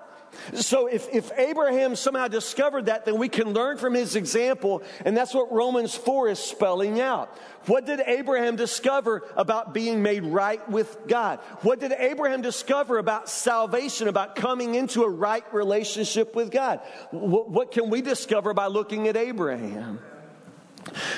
So 0.55 0.87
if, 0.87 1.09
if 1.13 1.31
Abraham 1.37 1.97
somehow 1.97 2.29
discovered 2.29 2.87
that, 2.87 3.05
then 3.05 3.19
we 3.19 3.29
can 3.29 3.53
learn 3.53 3.79
from 3.79 3.95
his 3.95 4.17
example, 4.17 4.83
and 5.05 5.17
that's 5.17 5.35
what 5.35 5.53
Romans 5.53 5.95
4 5.95 6.29
is 6.29 6.39
spelling 6.39 7.01
out. 7.01 7.37
What 7.67 7.85
did 7.85 8.01
Abraham 8.07 8.57
discover 8.57 9.25
about 9.37 9.75
being 9.75 10.03
made 10.03 10.25
right 10.25 10.67
with 10.69 10.97
God? 11.09 11.41
What 11.63 11.81
did 11.81 11.93
Abraham 11.93 12.43
discover 12.43 12.99
about 12.99 13.29
salvation, 13.29 14.09
about 14.09 14.37
coming 14.37 14.75
into 14.75 15.03
a 15.03 15.09
right 15.09 15.45
relationship 15.53 16.35
with 16.35 16.51
God? 16.51 16.81
What, 17.11 17.51
what 17.51 17.73
can 17.73 17.91
we 17.91 18.03
discover 18.03 18.55
by 18.55 18.67
looking 18.67 19.09
at 19.09 19.17
Abraham? 19.17 20.01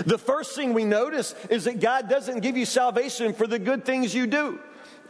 The 0.07 0.19
first 0.19 0.55
thing 0.57 0.73
we 0.73 0.85
notice 0.85 1.35
is 1.51 1.65
that 1.65 1.81
God 1.81 2.09
doesn't 2.09 2.41
give 2.41 2.57
you 2.57 2.65
salvation 2.65 3.35
for 3.35 3.47
the 3.47 3.59
good 3.59 3.85
things 3.85 4.15
you 4.15 4.27
do. 4.27 4.61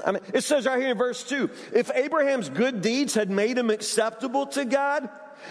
I 0.04 0.12
mean, 0.12 0.22
it 0.32 0.42
says 0.42 0.66
right 0.66 0.80
here 0.80 0.90
in 0.90 0.98
verse 0.98 1.22
2 1.24 1.50
if 1.72 1.90
Abraham's 1.94 2.48
good 2.48 2.82
deeds 2.82 3.14
had 3.14 3.30
made 3.30 3.58
him 3.58 3.70
acceptable 3.70 4.46
to 4.48 4.64
God, 4.64 5.08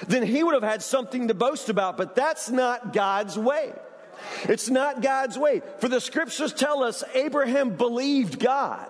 then 0.08 0.24
he 0.24 0.44
would 0.44 0.54
have 0.54 0.64
had 0.64 0.82
something 0.82 1.28
to 1.28 1.34
boast 1.34 1.70
about. 1.70 1.98
But 1.98 2.16
that's 2.16 2.50
not 2.50 2.94
God's 2.94 3.38
way. 3.38 3.74
It's 4.44 4.70
not 4.70 5.02
God's 5.02 5.38
way. 5.38 5.62
For 5.80 5.88
the 5.88 6.02
scriptures 6.02 6.54
tell 6.54 6.84
us 6.84 7.04
Abraham 7.14 7.72
believed 7.72 8.40
God. 8.40 8.90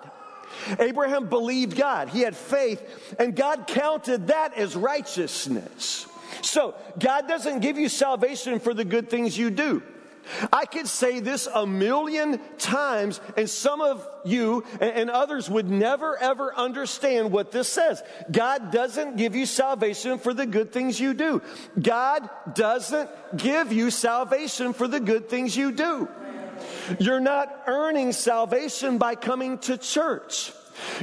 Abraham 0.79 1.27
believed 1.27 1.77
God. 1.77 2.09
He 2.09 2.21
had 2.21 2.35
faith, 2.35 3.15
and 3.19 3.35
God 3.35 3.67
counted 3.67 4.27
that 4.27 4.57
as 4.57 4.75
righteousness. 4.75 6.07
So, 6.41 6.75
God 6.97 7.27
doesn't 7.27 7.59
give 7.59 7.77
you 7.77 7.89
salvation 7.89 8.59
for 8.59 8.73
the 8.73 8.85
good 8.85 9.09
things 9.09 9.37
you 9.37 9.49
do. 9.49 9.83
I 10.51 10.65
could 10.65 10.87
say 10.87 11.19
this 11.19 11.47
a 11.53 11.65
million 11.65 12.39
times, 12.57 13.21
and 13.35 13.49
some 13.49 13.81
of 13.81 14.07
you 14.25 14.63
and 14.81 15.09
others 15.09 15.49
would 15.49 15.69
never 15.69 16.17
ever 16.17 16.53
understand 16.55 17.31
what 17.31 17.51
this 17.51 17.67
says. 17.67 18.01
God 18.31 18.71
doesn't 18.71 19.17
give 19.17 19.35
you 19.35 19.45
salvation 19.45 20.19
for 20.19 20.33
the 20.33 20.45
good 20.45 20.71
things 20.71 20.99
you 20.99 21.13
do. 21.13 21.41
God 21.79 22.29
doesn't 22.53 23.09
give 23.37 23.71
you 23.71 23.91
salvation 23.91 24.73
for 24.73 24.87
the 24.87 24.99
good 24.99 25.29
things 25.29 25.55
you 25.55 25.71
do. 25.71 26.07
You're 26.99 27.19
not 27.19 27.63
earning 27.67 28.11
salvation 28.11 28.97
by 28.97 29.15
coming 29.15 29.59
to 29.59 29.77
church. 29.77 30.51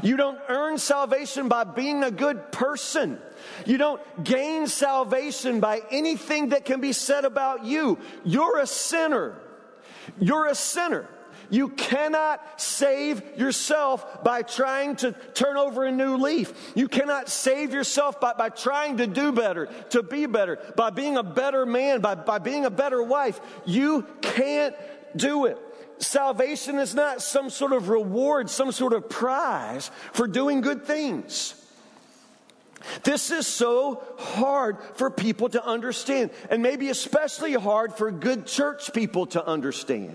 You 0.03 0.17
don't 0.17 0.39
earn 0.49 0.79
salvation 0.79 1.49
by 1.49 1.65
being 1.65 2.03
a 2.05 2.11
good 2.11 2.53
person. 2.53 3.19
You 3.67 3.79
don't 3.79 4.01
gain 4.23 4.67
salvation 4.67 5.61
by 5.61 5.83
anything 5.91 6.51
that 6.51 6.65
can 6.65 6.81
be 6.81 6.93
said 6.93 7.25
about 7.25 7.65
you. 7.65 7.99
You're 8.25 8.59
a 8.59 8.67
sinner. 8.67 9.37
You're 10.19 10.47
a 10.47 10.55
sinner. 10.55 11.09
You 11.51 11.69
cannot 11.69 12.61
save 12.61 13.23
yourself 13.39 14.25
by 14.25 14.43
trying 14.43 14.97
to 14.97 15.13
turn 15.35 15.57
over 15.57 15.85
a 15.85 15.93
new 15.93 16.17
leaf. 16.17 16.53
You 16.75 16.89
cannot 16.89 17.29
save 17.29 17.73
yourself 17.73 18.21
by, 18.21 18.33
by 18.33 18.49
trying 18.49 18.97
to 18.99 19.07
do 19.07 19.33
better, 19.33 19.67
to 19.91 20.03
be 20.03 20.27
better, 20.27 20.59
by 20.77 20.91
being 20.91 21.17
a 21.17 21.23
better 21.23 21.67
man, 21.67 22.01
by, 22.01 22.15
by 22.15 22.39
being 22.39 22.65
a 22.65 22.71
better 22.71 23.03
wife. 23.03 23.41
You 23.67 24.07
can't 24.23 24.75
do 25.17 25.47
it. 25.47 25.59
Salvation 25.99 26.79
is 26.79 26.95
not 26.95 27.23
some 27.23 27.51
sort 27.51 27.73
of 27.73 27.89
reward, 27.89 28.51
some 28.51 28.73
sort 28.73 28.93
of 28.93 29.09
prize 29.09 29.91
for 30.13 30.27
doing 30.27 30.61
good 30.61 30.85
things. 30.85 31.61
This 33.03 33.31
is 33.31 33.47
so 33.47 34.03
hard 34.19 34.77
for 34.95 35.11
people 35.11 35.49
to 35.51 35.65
understand, 35.65 36.31
and 36.51 36.63
maybe 36.63 36.91
especially 36.91 37.55
hard 37.55 37.95
for 37.95 38.11
good 38.11 38.47
church 38.47 38.93
people 38.93 39.27
to 39.29 39.45
understand. 39.47 40.15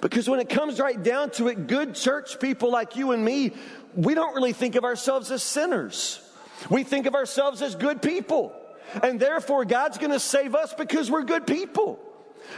Because 0.00 0.28
when 0.28 0.40
it 0.40 0.48
comes 0.48 0.80
right 0.80 1.02
down 1.02 1.30
to 1.32 1.48
it, 1.48 1.66
good 1.66 1.94
church 1.94 2.40
people 2.40 2.70
like 2.70 2.96
you 2.96 3.12
and 3.12 3.24
me, 3.24 3.52
we 3.94 4.14
don't 4.14 4.34
really 4.34 4.52
think 4.52 4.74
of 4.76 4.84
ourselves 4.84 5.30
as 5.30 5.42
sinners. 5.42 6.20
We 6.68 6.84
think 6.84 7.06
of 7.06 7.14
ourselves 7.14 7.62
as 7.62 7.74
good 7.74 8.02
people. 8.02 8.54
And 9.02 9.20
therefore, 9.20 9.64
God's 9.64 9.98
going 9.98 10.12
to 10.12 10.20
save 10.20 10.54
us 10.54 10.74
because 10.74 11.10
we're 11.10 11.22
good 11.22 11.46
people. 11.46 11.98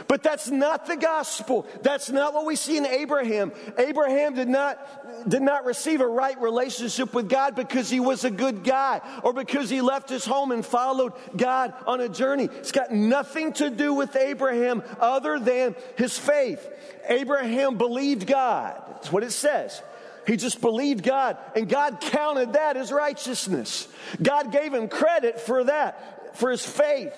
But 0.07 0.23
that's 0.23 0.49
not 0.49 0.85
the 0.85 0.95
gospel. 0.95 1.65
That's 1.81 2.09
not 2.09 2.33
what 2.33 2.45
we 2.45 2.55
see 2.55 2.77
in 2.77 2.85
Abraham. 2.85 3.51
Abraham 3.77 4.35
did 4.35 4.47
not, 4.47 5.29
did 5.29 5.41
not 5.41 5.65
receive 5.65 6.01
a 6.01 6.07
right 6.07 6.39
relationship 6.41 7.13
with 7.13 7.29
God 7.29 7.55
because 7.55 7.89
he 7.89 7.99
was 7.99 8.23
a 8.23 8.31
good 8.31 8.63
guy 8.63 9.01
or 9.23 9.33
because 9.33 9.69
he 9.69 9.81
left 9.81 10.09
his 10.09 10.25
home 10.25 10.51
and 10.51 10.65
followed 10.65 11.13
God 11.35 11.73
on 11.85 12.01
a 12.01 12.09
journey. 12.09 12.45
It's 12.45 12.71
got 12.71 12.91
nothing 12.91 13.53
to 13.53 13.69
do 13.69 13.93
with 13.93 14.15
Abraham 14.15 14.83
other 14.99 15.39
than 15.39 15.75
his 15.97 16.17
faith. 16.17 16.69
Abraham 17.07 17.77
believed 17.77 18.27
God. 18.27 18.81
That's 18.89 19.11
what 19.11 19.23
it 19.23 19.31
says. 19.31 19.81
He 20.25 20.37
just 20.37 20.61
believed 20.61 21.03
God, 21.03 21.37
and 21.55 21.67
God 21.67 21.99
counted 21.99 22.53
that 22.53 22.77
as 22.77 22.91
righteousness. 22.91 23.87
God 24.21 24.51
gave 24.51 24.73
him 24.73 24.87
credit 24.87 25.39
for 25.39 25.65
that, 25.65 26.37
for 26.37 26.49
his 26.49 26.65
faith. 26.65 27.13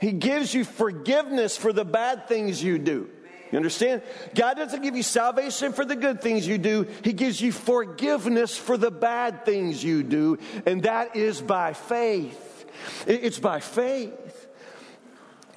He 0.00 0.12
gives 0.12 0.54
you 0.54 0.64
forgiveness 0.64 1.56
for 1.56 1.72
the 1.72 1.84
bad 1.84 2.28
things 2.28 2.62
you 2.62 2.78
do. 2.78 3.10
You 3.50 3.56
understand? 3.56 4.02
God 4.34 4.56
doesn't 4.56 4.82
give 4.82 4.94
you 4.94 5.02
salvation 5.02 5.72
for 5.72 5.84
the 5.84 5.96
good 5.96 6.20
things 6.20 6.46
you 6.46 6.58
do. 6.58 6.86
He 7.02 7.12
gives 7.12 7.40
you 7.40 7.50
forgiveness 7.50 8.56
for 8.56 8.76
the 8.76 8.90
bad 8.90 9.44
things 9.44 9.82
you 9.82 10.02
do. 10.02 10.38
And 10.66 10.82
that 10.82 11.16
is 11.16 11.40
by 11.40 11.72
faith. 11.72 12.66
It's 13.06 13.38
by 13.38 13.60
faith. 13.60 14.46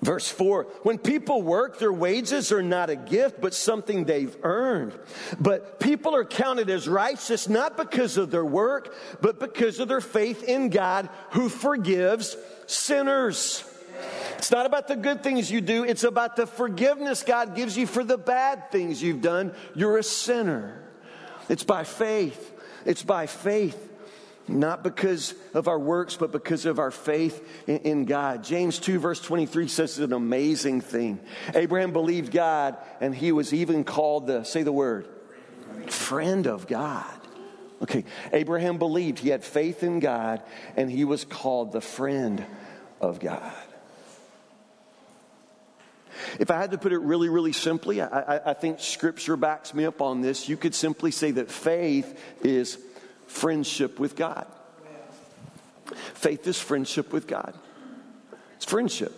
Verse 0.01 0.27
4 0.27 0.63
When 0.83 0.97
people 0.97 1.41
work, 1.41 1.79
their 1.79 1.93
wages 1.93 2.51
are 2.51 2.63
not 2.63 2.89
a 2.89 2.95
gift, 2.95 3.41
but 3.41 3.53
something 3.53 4.05
they've 4.05 4.35
earned. 4.41 4.97
But 5.39 5.79
people 5.79 6.15
are 6.15 6.25
counted 6.25 6.69
as 6.69 6.87
righteous 6.87 7.47
not 7.47 7.77
because 7.77 8.17
of 8.17 8.31
their 8.31 8.45
work, 8.45 8.95
but 9.21 9.39
because 9.39 9.79
of 9.79 9.89
their 9.89 10.01
faith 10.01 10.43
in 10.43 10.69
God 10.69 11.09
who 11.31 11.49
forgives 11.49 12.35
sinners. 12.67 13.63
It's 14.41 14.49
not 14.49 14.65
about 14.65 14.87
the 14.87 14.95
good 14.95 15.21
things 15.21 15.51
you 15.51 15.61
do, 15.61 15.83
it's 15.83 16.03
about 16.03 16.35
the 16.35 16.47
forgiveness 16.47 17.21
God 17.21 17.55
gives 17.55 17.77
you 17.77 17.85
for 17.85 18.03
the 18.03 18.17
bad 18.17 18.71
things 18.71 18.99
you've 18.99 19.21
done. 19.21 19.53
You're 19.75 19.99
a 19.99 20.03
sinner. 20.03 20.81
It's 21.47 21.63
by 21.63 21.83
faith. 21.83 22.51
It's 22.83 23.03
by 23.03 23.27
faith. 23.27 23.77
Not 24.47 24.83
because 24.83 25.35
of 25.53 25.67
our 25.67 25.77
works, 25.77 26.15
but 26.15 26.31
because 26.31 26.65
of 26.65 26.79
our 26.79 26.89
faith 26.89 27.67
in, 27.67 28.05
God. 28.05 28.43
James 28.43 28.79
2, 28.79 28.97
verse 28.97 29.21
23 29.21 29.67
says 29.67 29.99
an 29.99 30.11
amazing 30.11 30.81
thing. 30.81 31.19
Abraham 31.53 31.93
believed 31.93 32.31
God, 32.31 32.77
and 32.99 33.13
he 33.13 33.31
was 33.31 33.53
even 33.53 33.83
called 33.83 34.25
the, 34.25 34.43
say 34.43 34.63
the 34.63 34.71
word, 34.71 35.07
friend 35.85 36.47
of 36.47 36.65
God. 36.65 37.05
Okay, 37.83 38.05
Abraham 38.33 38.79
believed 38.79 39.19
he 39.19 39.29
had 39.29 39.43
faith 39.43 39.83
in 39.83 39.99
God, 39.99 40.41
and 40.75 40.89
he 40.89 41.05
was 41.05 41.25
called 41.25 41.73
the 41.73 41.81
friend 41.81 42.43
of 42.99 43.19
God. 43.19 43.53
If 46.39 46.51
I 46.51 46.57
had 46.57 46.71
to 46.71 46.77
put 46.77 46.93
it 46.93 46.99
really, 46.99 47.29
really 47.29 47.53
simply, 47.53 48.01
I, 48.01 48.07
I, 48.07 48.51
I, 48.51 48.53
think 48.53 48.79
Scripture 48.79 49.37
backs 49.37 49.73
me 49.73 49.85
up 49.85 50.01
on 50.01 50.21
this. 50.21 50.49
You 50.49 50.57
could 50.57 50.75
simply 50.75 51.11
say 51.11 51.31
that 51.31 51.49
faith 51.49 52.19
is 52.43 52.77
friendship 53.27 53.99
with 53.99 54.15
God. 54.15 54.47
Faith 56.13 56.47
is 56.47 56.59
friendship 56.59 57.11
with 57.11 57.27
God. 57.27 57.53
It's 58.55 58.65
friendship. 58.65 59.13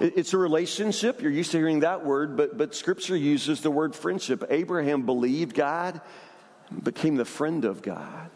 It's 0.00 0.32
a 0.32 0.38
relationship. 0.38 1.22
You're 1.22 1.30
used 1.30 1.52
to 1.52 1.58
hearing 1.58 1.80
that 1.80 2.04
word, 2.04 2.36
but, 2.36 2.58
but 2.58 2.74
Scripture 2.74 3.16
uses 3.16 3.60
the 3.60 3.70
word 3.70 3.94
friendship. 3.94 4.44
Abraham 4.50 5.06
believed 5.06 5.54
God, 5.54 6.00
became 6.82 7.16
the 7.16 7.24
friend 7.24 7.64
of 7.64 7.82
God. 7.82 8.30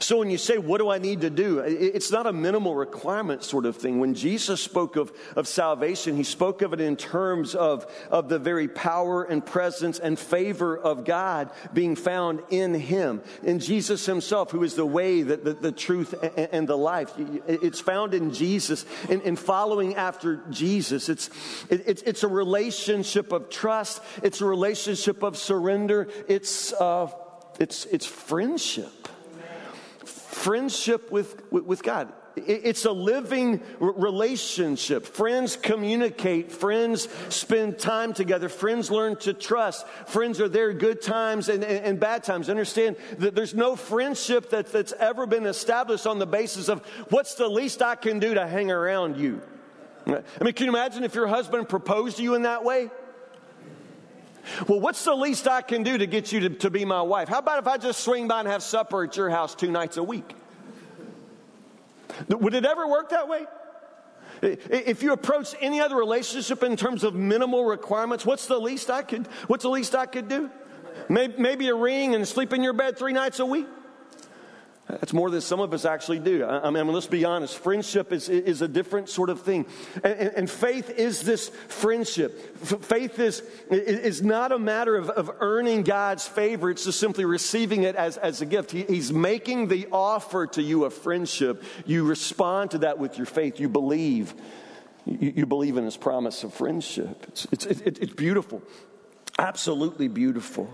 So 0.00 0.18
when 0.18 0.30
you 0.30 0.38
say, 0.38 0.58
What 0.58 0.78
do 0.78 0.90
I 0.90 0.98
need 0.98 1.22
to 1.22 1.30
do? 1.30 1.60
It's 1.60 2.10
not 2.10 2.26
a 2.26 2.32
minimal 2.32 2.74
requirement 2.74 3.42
sort 3.42 3.66
of 3.66 3.76
thing. 3.76 4.00
When 4.00 4.14
Jesus 4.14 4.60
spoke 4.60 4.96
of, 4.96 5.12
of 5.34 5.48
salvation, 5.48 6.16
he 6.16 6.24
spoke 6.24 6.62
of 6.62 6.72
it 6.72 6.80
in 6.80 6.96
terms 6.96 7.54
of, 7.54 7.86
of 8.10 8.28
the 8.28 8.38
very 8.38 8.68
power 8.68 9.24
and 9.24 9.44
presence 9.44 9.98
and 9.98 10.18
favor 10.18 10.76
of 10.76 11.04
God 11.04 11.50
being 11.72 11.96
found 11.96 12.42
in 12.50 12.74
him, 12.74 13.22
in 13.42 13.58
Jesus 13.58 14.06
himself, 14.06 14.50
who 14.50 14.62
is 14.62 14.74
the 14.74 14.86
way, 14.86 15.22
the, 15.22 15.36
the, 15.36 15.54
the 15.54 15.72
truth, 15.72 16.14
and, 16.22 16.48
and, 16.52 16.68
the 16.68 16.76
life. 16.76 17.12
It's 17.46 17.80
found 17.80 18.14
in 18.14 18.32
Jesus, 18.32 18.84
in, 19.08 19.20
in 19.22 19.36
following 19.36 19.94
after 19.94 20.42
Jesus. 20.50 21.08
It's, 21.08 21.30
it, 21.70 21.84
it's, 21.86 22.02
it's 22.02 22.22
a 22.22 22.28
relationship 22.28 23.32
of 23.32 23.50
trust, 23.50 24.02
it's 24.22 24.40
a 24.40 24.46
relationship 24.46 25.22
of 25.22 25.36
surrender, 25.36 26.08
it's, 26.28 26.72
uh, 26.72 27.10
it's, 27.58 27.86
it's 27.86 28.06
friendship 28.06 29.08
friendship 30.36 31.10
with, 31.10 31.50
with 31.50 31.82
God. 31.82 32.12
It's 32.36 32.84
a 32.84 32.92
living 32.92 33.62
relationship. 33.80 35.06
Friends 35.06 35.56
communicate. 35.56 36.52
Friends 36.52 37.08
spend 37.30 37.78
time 37.78 38.12
together. 38.12 38.50
Friends 38.50 38.90
learn 38.90 39.16
to 39.16 39.32
trust. 39.32 39.88
Friends 40.06 40.38
are 40.38 40.48
there 40.48 40.74
good 40.74 41.00
times 41.00 41.48
and, 41.48 41.64
and, 41.64 41.84
and 41.84 41.98
bad 41.98 42.24
times. 42.24 42.50
Understand 42.50 42.96
that 43.18 43.34
there's 43.34 43.54
no 43.54 43.74
friendship 43.74 44.50
that, 44.50 44.70
that's 44.70 44.92
ever 44.92 45.26
been 45.26 45.46
established 45.46 46.06
on 46.06 46.18
the 46.18 46.26
basis 46.26 46.68
of 46.68 46.84
what's 47.08 47.36
the 47.36 47.48
least 47.48 47.80
I 47.80 47.94
can 47.94 48.18
do 48.18 48.34
to 48.34 48.46
hang 48.46 48.70
around 48.70 49.16
you. 49.16 49.40
I 50.06 50.44
mean, 50.44 50.52
can 50.52 50.66
you 50.66 50.72
imagine 50.72 51.04
if 51.04 51.14
your 51.14 51.26
husband 51.26 51.70
proposed 51.70 52.18
to 52.18 52.22
you 52.22 52.34
in 52.34 52.42
that 52.42 52.62
way? 52.62 52.90
Well, 54.68 54.80
what's 54.80 55.04
the 55.04 55.14
least 55.14 55.48
I 55.48 55.62
can 55.62 55.82
do 55.82 55.98
to 55.98 56.06
get 56.06 56.32
you 56.32 56.40
to, 56.40 56.50
to 56.50 56.70
be 56.70 56.84
my 56.84 57.02
wife? 57.02 57.28
How 57.28 57.38
about 57.38 57.58
if 57.58 57.66
I 57.66 57.78
just 57.78 58.00
swing 58.00 58.28
by 58.28 58.40
and 58.40 58.48
have 58.48 58.62
supper 58.62 59.04
at 59.04 59.16
your 59.16 59.30
house 59.30 59.54
two 59.54 59.70
nights 59.70 59.96
a 59.96 60.02
week? 60.02 60.34
Would 62.28 62.54
it 62.54 62.64
ever 62.64 62.86
work 62.86 63.10
that 63.10 63.28
way? 63.28 63.46
If 64.42 65.02
you 65.02 65.12
approach 65.12 65.54
any 65.60 65.80
other 65.80 65.96
relationship 65.96 66.62
in 66.62 66.76
terms 66.76 67.04
of 67.04 67.14
minimal 67.14 67.64
requirements, 67.64 68.26
what's 68.26 68.46
the 68.46 68.58
least 68.58 68.90
I 68.90 69.02
could, 69.02 69.26
what's 69.46 69.62
the 69.62 69.70
least 69.70 69.94
I 69.94 70.06
could 70.06 70.28
do? 70.28 70.50
Maybe, 71.08 71.34
maybe 71.38 71.68
a 71.68 71.74
ring 71.74 72.14
and 72.14 72.26
sleep 72.26 72.52
in 72.52 72.62
your 72.62 72.72
bed 72.72 72.98
three 72.98 73.12
nights 73.12 73.38
a 73.38 73.46
week? 73.46 73.66
That's 74.88 75.12
more 75.12 75.30
than 75.30 75.40
some 75.40 75.58
of 75.58 75.74
us 75.74 75.84
actually 75.84 76.20
do. 76.20 76.44
I 76.44 76.70
mean, 76.70 76.86
let's 76.86 77.08
be 77.08 77.24
honest. 77.24 77.58
Friendship 77.58 78.12
is, 78.12 78.28
is 78.28 78.62
a 78.62 78.68
different 78.68 79.08
sort 79.08 79.30
of 79.30 79.40
thing. 79.40 79.66
And, 80.04 80.14
and 80.14 80.50
faith 80.50 80.90
is 80.90 81.22
this 81.22 81.48
friendship. 81.48 82.56
Faith 82.84 83.18
is, 83.18 83.42
is 83.68 84.22
not 84.22 84.52
a 84.52 84.58
matter 84.60 84.94
of, 84.94 85.10
of 85.10 85.30
earning 85.40 85.82
God's 85.82 86.28
favor, 86.28 86.70
it's 86.70 86.84
just 86.84 87.00
simply 87.00 87.24
receiving 87.24 87.82
it 87.82 87.96
as, 87.96 88.16
as 88.16 88.42
a 88.42 88.46
gift. 88.46 88.70
He, 88.70 88.84
he's 88.84 89.12
making 89.12 89.66
the 89.68 89.88
offer 89.90 90.46
to 90.48 90.62
you 90.62 90.84
of 90.84 90.94
friendship. 90.94 91.64
You 91.84 92.04
respond 92.04 92.70
to 92.70 92.78
that 92.78 92.98
with 92.98 93.16
your 93.16 93.26
faith. 93.26 93.58
You 93.58 93.68
believe. 93.68 94.34
You, 95.04 95.32
you 95.36 95.46
believe 95.46 95.78
in 95.78 95.84
his 95.84 95.96
promise 95.96 96.44
of 96.44 96.54
friendship. 96.54 97.24
It's, 97.28 97.46
it's, 97.50 97.66
it, 97.66 97.98
it's 97.98 98.14
beautiful. 98.14 98.62
Absolutely 99.36 100.06
beautiful. 100.06 100.70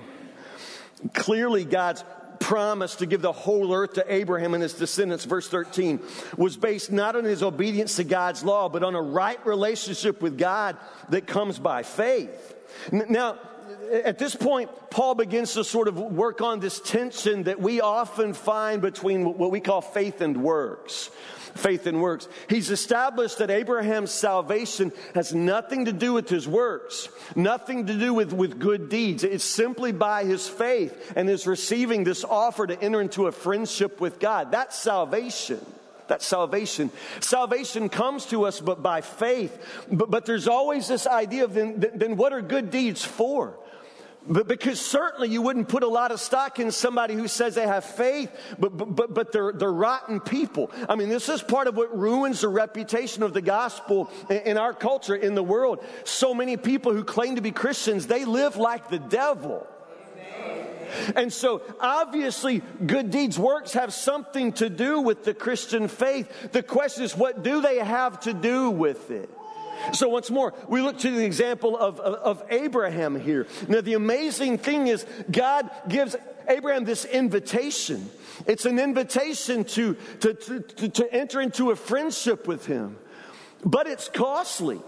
Clearly, 1.15 1.65
God's 1.65 2.05
promise 2.43 2.97
to 2.97 3.07
give 3.07 3.23
the 3.23 3.33
whole 3.33 3.73
earth 3.73 3.95
to 3.95 4.13
Abraham 4.13 4.53
and 4.53 4.63
his 4.63 4.75
descendants, 4.75 5.25
verse 5.25 5.49
13, 5.49 6.01
was 6.37 6.57
based 6.57 6.91
not 6.93 7.17
on 7.17 7.25
his 7.25 7.43
obedience 7.43 7.97
to 7.97 8.05
God's 8.05 8.45
law, 8.45 8.69
but 8.69 8.83
on 8.83 8.95
a 8.95 9.01
right 9.01 9.45
relationship 9.47 10.21
with 10.21 10.37
God 10.37 10.77
that 11.09 11.27
comes 11.27 11.59
by 11.59 11.83
faith. 11.85 12.55
Now, 12.91 13.39
at 14.05 14.19
this 14.19 14.35
point, 14.35 14.71
Paul 14.91 15.15
begins 15.15 15.55
to 15.55 15.65
sort 15.65 15.89
of 15.89 15.97
work 15.97 16.41
on 16.41 16.61
this 16.61 16.81
tension 16.81 17.45
that 17.45 17.61
we 17.61 17.81
often 17.81 18.35
find 18.35 18.83
between 18.83 19.25
what 19.25 19.51
we 19.51 19.61
call 19.61 19.81
faith 19.81 20.21
and 20.21 20.43
works 20.43 21.11
faith 21.55 21.87
and 21.87 22.01
works. 22.01 22.29
He's 22.49 22.71
established 22.71 23.39
that 23.39 23.51
Abraham's 23.51 24.11
salvation 24.11 24.93
has 25.15 25.35
nothing 25.35 25.87
to 25.87 25.93
do 25.93 26.13
with 26.13 26.29
his 26.29 26.49
works, 26.49 27.09
nothing 27.37 27.87
to 27.87 27.95
do 27.99 28.15
with, 28.15 28.33
with 28.33 28.59
good 28.59 28.89
deeds. 28.89 29.25
It's 29.25 29.45
simply 29.45 29.93
by 29.93 30.25
his 30.25 30.49
faith 30.49 31.13
and 31.17 31.29
his 31.29 31.47
receiving 31.47 32.05
this 32.05 32.25
offer 32.25 32.67
to 32.67 32.81
enter 32.83 33.01
into 33.01 33.27
a 33.27 33.33
friendship 33.33 34.01
with 34.01 34.19
God. 34.19 34.53
That's 34.53 34.77
salvation. 34.77 35.65
That's 36.09 36.27
salvation. 36.27 36.91
Salvation 37.21 37.89
comes 37.89 38.27
to 38.27 38.45
us 38.45 38.61
but 38.61 38.83
by 38.83 39.01
faith. 39.01 39.85
But, 39.91 40.11
but 40.11 40.27
there's 40.27 40.49
always 40.49 40.89
this 40.89 41.07
idea 41.07 41.45
of 41.45 41.55
then, 41.55 41.81
then 41.95 42.17
what 42.17 42.33
are 42.33 42.43
good 42.43 42.71
deeds 42.71 43.05
for? 43.05 43.55
But 44.27 44.47
because 44.47 44.81
certainly 44.81 45.29
you 45.29 45.43
wouldn't 45.43 45.69
put 45.69 45.83
a 45.83 45.89
lot 45.89 46.13
of 46.13 46.21
stock 46.21 46.61
in 46.61 46.71
somebody 46.71 47.15
who 47.15 47.27
says 47.27 47.57
they 47.57 47.67
have 47.67 47.85
faith, 47.85 48.31
but, 48.59 48.71
but, 48.71 49.13
but 49.13 49.33
they're, 49.33 49.53
they're 49.53 49.73
rotten 49.73 50.21
people. 50.21 50.71
I 50.89 50.95
mean, 50.95 51.09
this 51.09 51.29
is 51.29 51.43
part 51.43 51.67
of 51.67 51.77
what 51.77 51.97
ruins 51.97 52.43
the 52.43 52.49
reputation 52.49 53.25
of 53.25 53.33
the 53.33 53.43
gospel 53.43 54.11
in 54.31 54.59
our 54.59 54.73
culture, 54.75 55.17
in 55.17 55.35
the 55.35 55.43
world. 55.43 55.85
So 56.05 56.35
many 56.35 56.57
people 56.57 56.93
who 56.93 57.03
claim 57.03 57.35
to 57.35 57.43
be 57.43 57.51
Christians, 57.51 58.07
they 58.07 58.25
live 58.25 58.57
like 58.57 58.91
the 58.91 59.01
devil. 59.01 59.67
And 61.17 61.33
so, 61.33 61.63
obviously, 61.81 62.63
good 62.85 63.11
deeds, 63.11 63.39
works 63.39 63.73
have 63.73 63.95
something 63.95 64.53
to 64.55 64.69
do 64.69 65.01
with 65.01 65.25
the 65.25 65.35
Christian 65.35 65.89
faith. 65.89 66.53
The 66.53 66.63
question 66.63 67.05
is, 67.05 67.17
what 67.17 67.43
do 67.43 67.61
they 67.61 67.79
have 67.79 68.21
to 68.21 68.35
do 68.35 68.71
with 68.71 69.11
it? 69.11 69.31
So, 69.93 70.09
once 70.09 70.31
more, 70.31 70.55
we 70.69 70.81
look 70.81 70.99
to 70.99 71.11
the 71.11 71.25
example 71.25 71.77
of, 71.77 72.01
of, 72.01 72.15
of, 72.15 72.43
Abraham 72.51 73.19
here. 73.19 73.47
Now, 73.69 73.81
the 73.81 73.95
amazing 73.95 74.59
thing 74.59 74.87
is, 74.87 75.07
God 75.31 75.71
gives 75.89 76.17
Abraham 76.49 76.85
this 76.85 77.05
invitation. 77.05 78.11
It's 78.47 78.65
an 78.65 78.79
invitation 78.79 79.65
to, 79.65 79.97
to, 80.21 80.35
to, 80.35 80.89
to 80.89 81.13
enter 81.13 81.41
into 81.41 81.71
a 81.71 81.77
friendship 81.77 82.47
with 82.47 82.67
him, 82.67 82.99
but 83.65 83.87
it's 83.87 84.09
costly. 84.09 84.81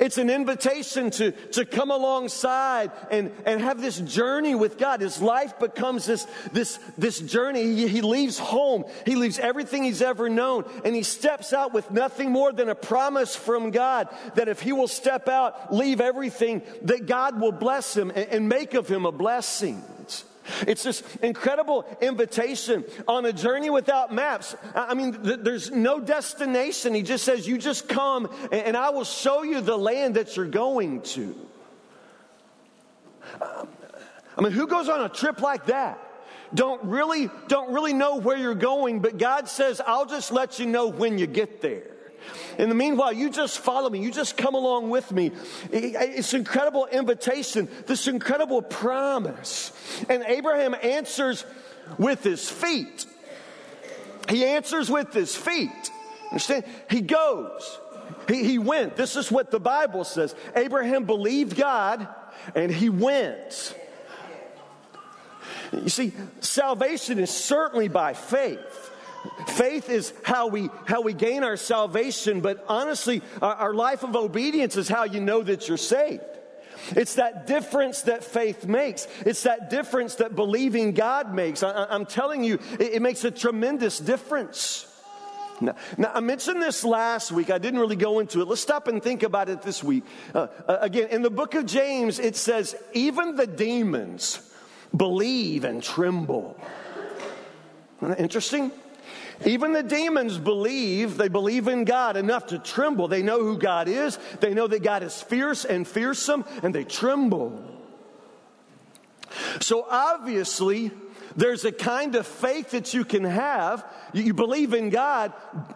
It's 0.00 0.18
an 0.18 0.30
invitation 0.30 1.10
to, 1.12 1.32
to 1.32 1.64
come 1.64 1.90
alongside 1.90 2.90
and, 3.10 3.30
and 3.44 3.60
have 3.60 3.80
this 3.80 3.98
journey 3.98 4.54
with 4.54 4.78
God. 4.78 5.00
His 5.00 5.20
life 5.20 5.58
becomes 5.58 6.06
this, 6.06 6.26
this, 6.52 6.78
this 6.96 7.20
journey. 7.20 7.62
He, 7.62 7.88
he 7.88 8.00
leaves 8.00 8.38
home. 8.38 8.84
He 9.04 9.16
leaves 9.16 9.38
everything 9.38 9.84
he's 9.84 10.02
ever 10.02 10.28
known 10.28 10.64
and 10.84 10.94
he 10.94 11.02
steps 11.02 11.52
out 11.52 11.72
with 11.72 11.90
nothing 11.90 12.30
more 12.30 12.52
than 12.52 12.68
a 12.68 12.74
promise 12.74 13.34
from 13.34 13.70
God 13.70 14.08
that 14.34 14.48
if 14.48 14.60
he 14.60 14.72
will 14.72 14.88
step 14.88 15.28
out, 15.28 15.72
leave 15.72 16.00
everything, 16.00 16.62
that 16.82 17.06
God 17.06 17.40
will 17.40 17.52
bless 17.52 17.96
him 17.96 18.10
and, 18.10 18.28
and 18.28 18.48
make 18.48 18.74
of 18.74 18.88
him 18.88 19.06
a 19.06 19.12
blessing. 19.12 19.82
It's 20.66 20.82
this 20.82 21.02
incredible 21.22 21.84
invitation 22.00 22.84
on 23.08 23.24
a 23.24 23.32
journey 23.32 23.70
without 23.70 24.12
maps. 24.12 24.54
I 24.74 24.94
mean, 24.94 25.18
there's 25.22 25.70
no 25.70 26.00
destination. 26.00 26.94
He 26.94 27.02
just 27.02 27.24
says, 27.24 27.46
You 27.46 27.58
just 27.58 27.88
come 27.88 28.30
and 28.52 28.76
I 28.76 28.90
will 28.90 29.04
show 29.04 29.42
you 29.42 29.60
the 29.60 29.76
land 29.76 30.16
that 30.16 30.36
you're 30.36 30.46
going 30.46 31.02
to. 31.02 31.34
I 33.40 34.42
mean, 34.42 34.52
who 34.52 34.66
goes 34.66 34.88
on 34.88 35.02
a 35.02 35.08
trip 35.08 35.40
like 35.40 35.66
that? 35.66 35.98
Don't 36.54 36.84
really, 36.84 37.28
don't 37.48 37.72
really 37.72 37.92
know 37.92 38.16
where 38.16 38.36
you're 38.36 38.54
going, 38.54 39.00
but 39.00 39.18
God 39.18 39.48
says, 39.48 39.80
I'll 39.84 40.06
just 40.06 40.30
let 40.30 40.58
you 40.58 40.66
know 40.66 40.86
when 40.86 41.18
you 41.18 41.26
get 41.26 41.60
there. 41.60 41.95
In 42.58 42.68
the 42.68 42.74
meanwhile, 42.74 43.12
you 43.12 43.30
just 43.30 43.58
follow 43.58 43.90
me. 43.90 44.00
You 44.00 44.10
just 44.10 44.36
come 44.36 44.54
along 44.54 44.90
with 44.90 45.12
me. 45.12 45.32
It's 45.70 46.34
incredible 46.34 46.86
invitation, 46.86 47.68
this 47.86 48.08
incredible 48.08 48.62
promise. 48.62 49.72
And 50.08 50.24
Abraham 50.26 50.74
answers 50.82 51.44
with 51.98 52.22
his 52.22 52.48
feet. 52.48 53.06
He 54.28 54.44
answers 54.44 54.90
with 54.90 55.12
his 55.12 55.36
feet. 55.36 55.90
Understand? 56.30 56.64
He 56.90 57.00
goes. 57.00 57.78
He, 58.28 58.44
he 58.44 58.58
went. 58.58 58.96
This 58.96 59.16
is 59.16 59.30
what 59.30 59.50
the 59.50 59.60
Bible 59.60 60.04
says. 60.04 60.34
Abraham 60.54 61.04
believed 61.04 61.56
God 61.56 62.08
and 62.54 62.70
he 62.70 62.88
went. 62.88 63.74
You 65.72 65.88
see, 65.88 66.12
salvation 66.40 67.18
is 67.18 67.30
certainly 67.30 67.88
by 67.88 68.14
faith. 68.14 68.90
Faith 69.48 69.88
is 69.88 70.12
how 70.24 70.48
we, 70.48 70.70
how 70.86 71.00
we 71.00 71.12
gain 71.12 71.44
our 71.44 71.56
salvation, 71.56 72.40
but 72.40 72.64
honestly, 72.68 73.22
our, 73.40 73.54
our 73.54 73.74
life 73.74 74.02
of 74.02 74.16
obedience 74.16 74.76
is 74.76 74.88
how 74.88 75.04
you 75.04 75.20
know 75.20 75.42
that 75.42 75.68
you're 75.68 75.76
saved. 75.76 76.22
It's 76.90 77.14
that 77.14 77.46
difference 77.46 78.02
that 78.02 78.22
faith 78.22 78.66
makes. 78.66 79.08
It's 79.24 79.42
that 79.44 79.70
difference 79.70 80.16
that 80.16 80.36
believing 80.36 80.92
God 80.92 81.34
makes. 81.34 81.62
I, 81.62 81.94
am 81.94 82.06
telling 82.06 82.44
you, 82.44 82.58
it, 82.78 82.94
it, 82.94 83.02
makes 83.02 83.24
a 83.24 83.30
tremendous 83.30 83.98
difference. 83.98 84.86
Now, 85.60 85.74
now, 85.96 86.12
I 86.14 86.20
mentioned 86.20 86.62
this 86.62 86.84
last 86.84 87.32
week. 87.32 87.50
I 87.50 87.58
didn't 87.58 87.80
really 87.80 87.96
go 87.96 88.18
into 88.18 88.40
it. 88.40 88.48
Let's 88.48 88.60
stop 88.60 88.88
and 88.88 89.02
think 89.02 89.22
about 89.22 89.48
it 89.48 89.62
this 89.62 89.82
week. 89.82 90.04
Uh, 90.34 90.48
uh, 90.68 90.78
again, 90.80 91.08
in 91.08 91.22
the 91.22 91.30
book 91.30 91.54
of 91.54 91.66
James, 91.66 92.18
it 92.18 92.36
says, 92.36 92.76
even 92.92 93.36
the 93.36 93.46
demons 93.46 94.40
believe 94.94 95.64
and 95.64 95.82
tremble. 95.82 96.60
Isn't 97.98 98.10
that 98.10 98.20
interesting? 98.20 98.70
Even 99.44 99.72
the 99.72 99.82
demons 99.82 100.38
believe, 100.38 101.16
they 101.16 101.28
believe 101.28 101.68
in 101.68 101.84
God 101.84 102.16
enough 102.16 102.46
to 102.46 102.58
tremble. 102.58 103.08
They 103.08 103.22
know 103.22 103.40
who 103.40 103.58
God 103.58 103.88
is, 103.88 104.18
they 104.40 104.54
know 104.54 104.66
that 104.66 104.82
God 104.82 105.02
is 105.02 105.20
fierce 105.20 105.64
and 105.64 105.86
fearsome, 105.86 106.44
and 106.62 106.74
they 106.74 106.84
tremble. 106.84 107.62
So 109.60 109.86
obviously, 109.88 110.90
there's 111.36 111.64
a 111.64 111.72
kind 111.72 112.14
of 112.14 112.26
faith 112.26 112.70
that 112.70 112.94
you 112.94 113.04
can 113.04 113.24
have. 113.24 113.84
You 114.14 114.32
believe 114.32 114.72
in 114.72 114.90
God, 114.90 115.32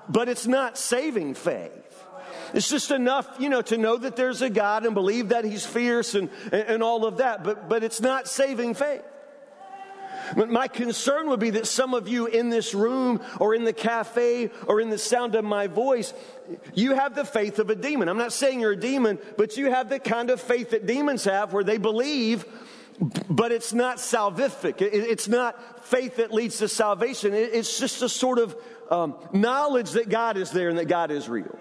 but 0.09 0.29
it's 0.29 0.47
not 0.47 0.79
saving 0.79 1.35
faith. 1.35 1.73
It's 2.55 2.69
just 2.69 2.91
enough, 2.91 3.29
you 3.39 3.49
know, 3.49 3.63
to 3.63 3.77
know 3.77 3.97
that 3.97 4.17
there's 4.17 4.43
a 4.43 4.51
God 4.51 4.85
and 4.85 4.95
believe 4.95 5.29
that 5.29 5.45
He's 5.45 5.65
fierce 5.65 6.15
and, 6.15 6.31
and 6.51 6.83
all 6.83 7.05
of 7.05 7.19
that, 7.19 7.45
but, 7.45 7.69
but 7.69 7.85
it's 7.85 8.01
not 8.01 8.27
saving 8.27 8.75
faith. 8.75 9.03
My 10.37 10.69
concern 10.69 11.29
would 11.29 11.41
be 11.41 11.51
that 11.51 11.67
some 11.67 11.95
of 11.95 12.09
you 12.09 12.27
in 12.27 12.51
this 12.51 12.75
room 12.75 13.21
or 13.39 13.55
in 13.55 13.65
the 13.65 13.73
cafe 13.73 14.51
or 14.67 14.81
in 14.81 14.91
the 14.91 14.99
sound 14.99 15.35
of 15.35 15.45
my 15.45 15.67
voice, 15.67 16.13
you 16.75 16.95
have 16.95 17.15
the 17.15 17.25
faith 17.25 17.59
of 17.59 17.71
a 17.71 17.75
demon. 17.75 18.09
I'm 18.09 18.19
not 18.19 18.33
saying 18.33 18.61
you're 18.61 18.73
a 18.73 18.77
demon, 18.77 19.19
but 19.37 19.57
you 19.57 19.71
have 19.71 19.89
the 19.89 19.99
kind 19.99 20.31
of 20.31 20.41
faith 20.41 20.71
that 20.71 20.87
demons 20.87 21.25
have 21.25 21.53
where 21.53 21.65
they 21.65 21.79
believe, 21.79 22.45
but 23.29 23.53
it's 23.53 23.73
not 23.73 23.97
salvific. 23.97 24.81
It's 24.81 25.29
not 25.29 25.87
faith 25.87 26.17
that 26.17 26.33
leads 26.33 26.59
to 26.59 26.69
salvation. 26.69 27.33
It's 27.35 27.79
just 27.79 28.03
a 28.03 28.09
sort 28.09 28.39
of 28.39 28.57
um, 28.91 29.17
knowledge 29.33 29.93
that 29.93 30.09
God 30.09 30.37
is 30.37 30.51
there 30.51 30.69
and 30.69 30.79
that 30.79 30.89
God 30.89 31.11
is 31.11 31.29
real. 31.29 31.57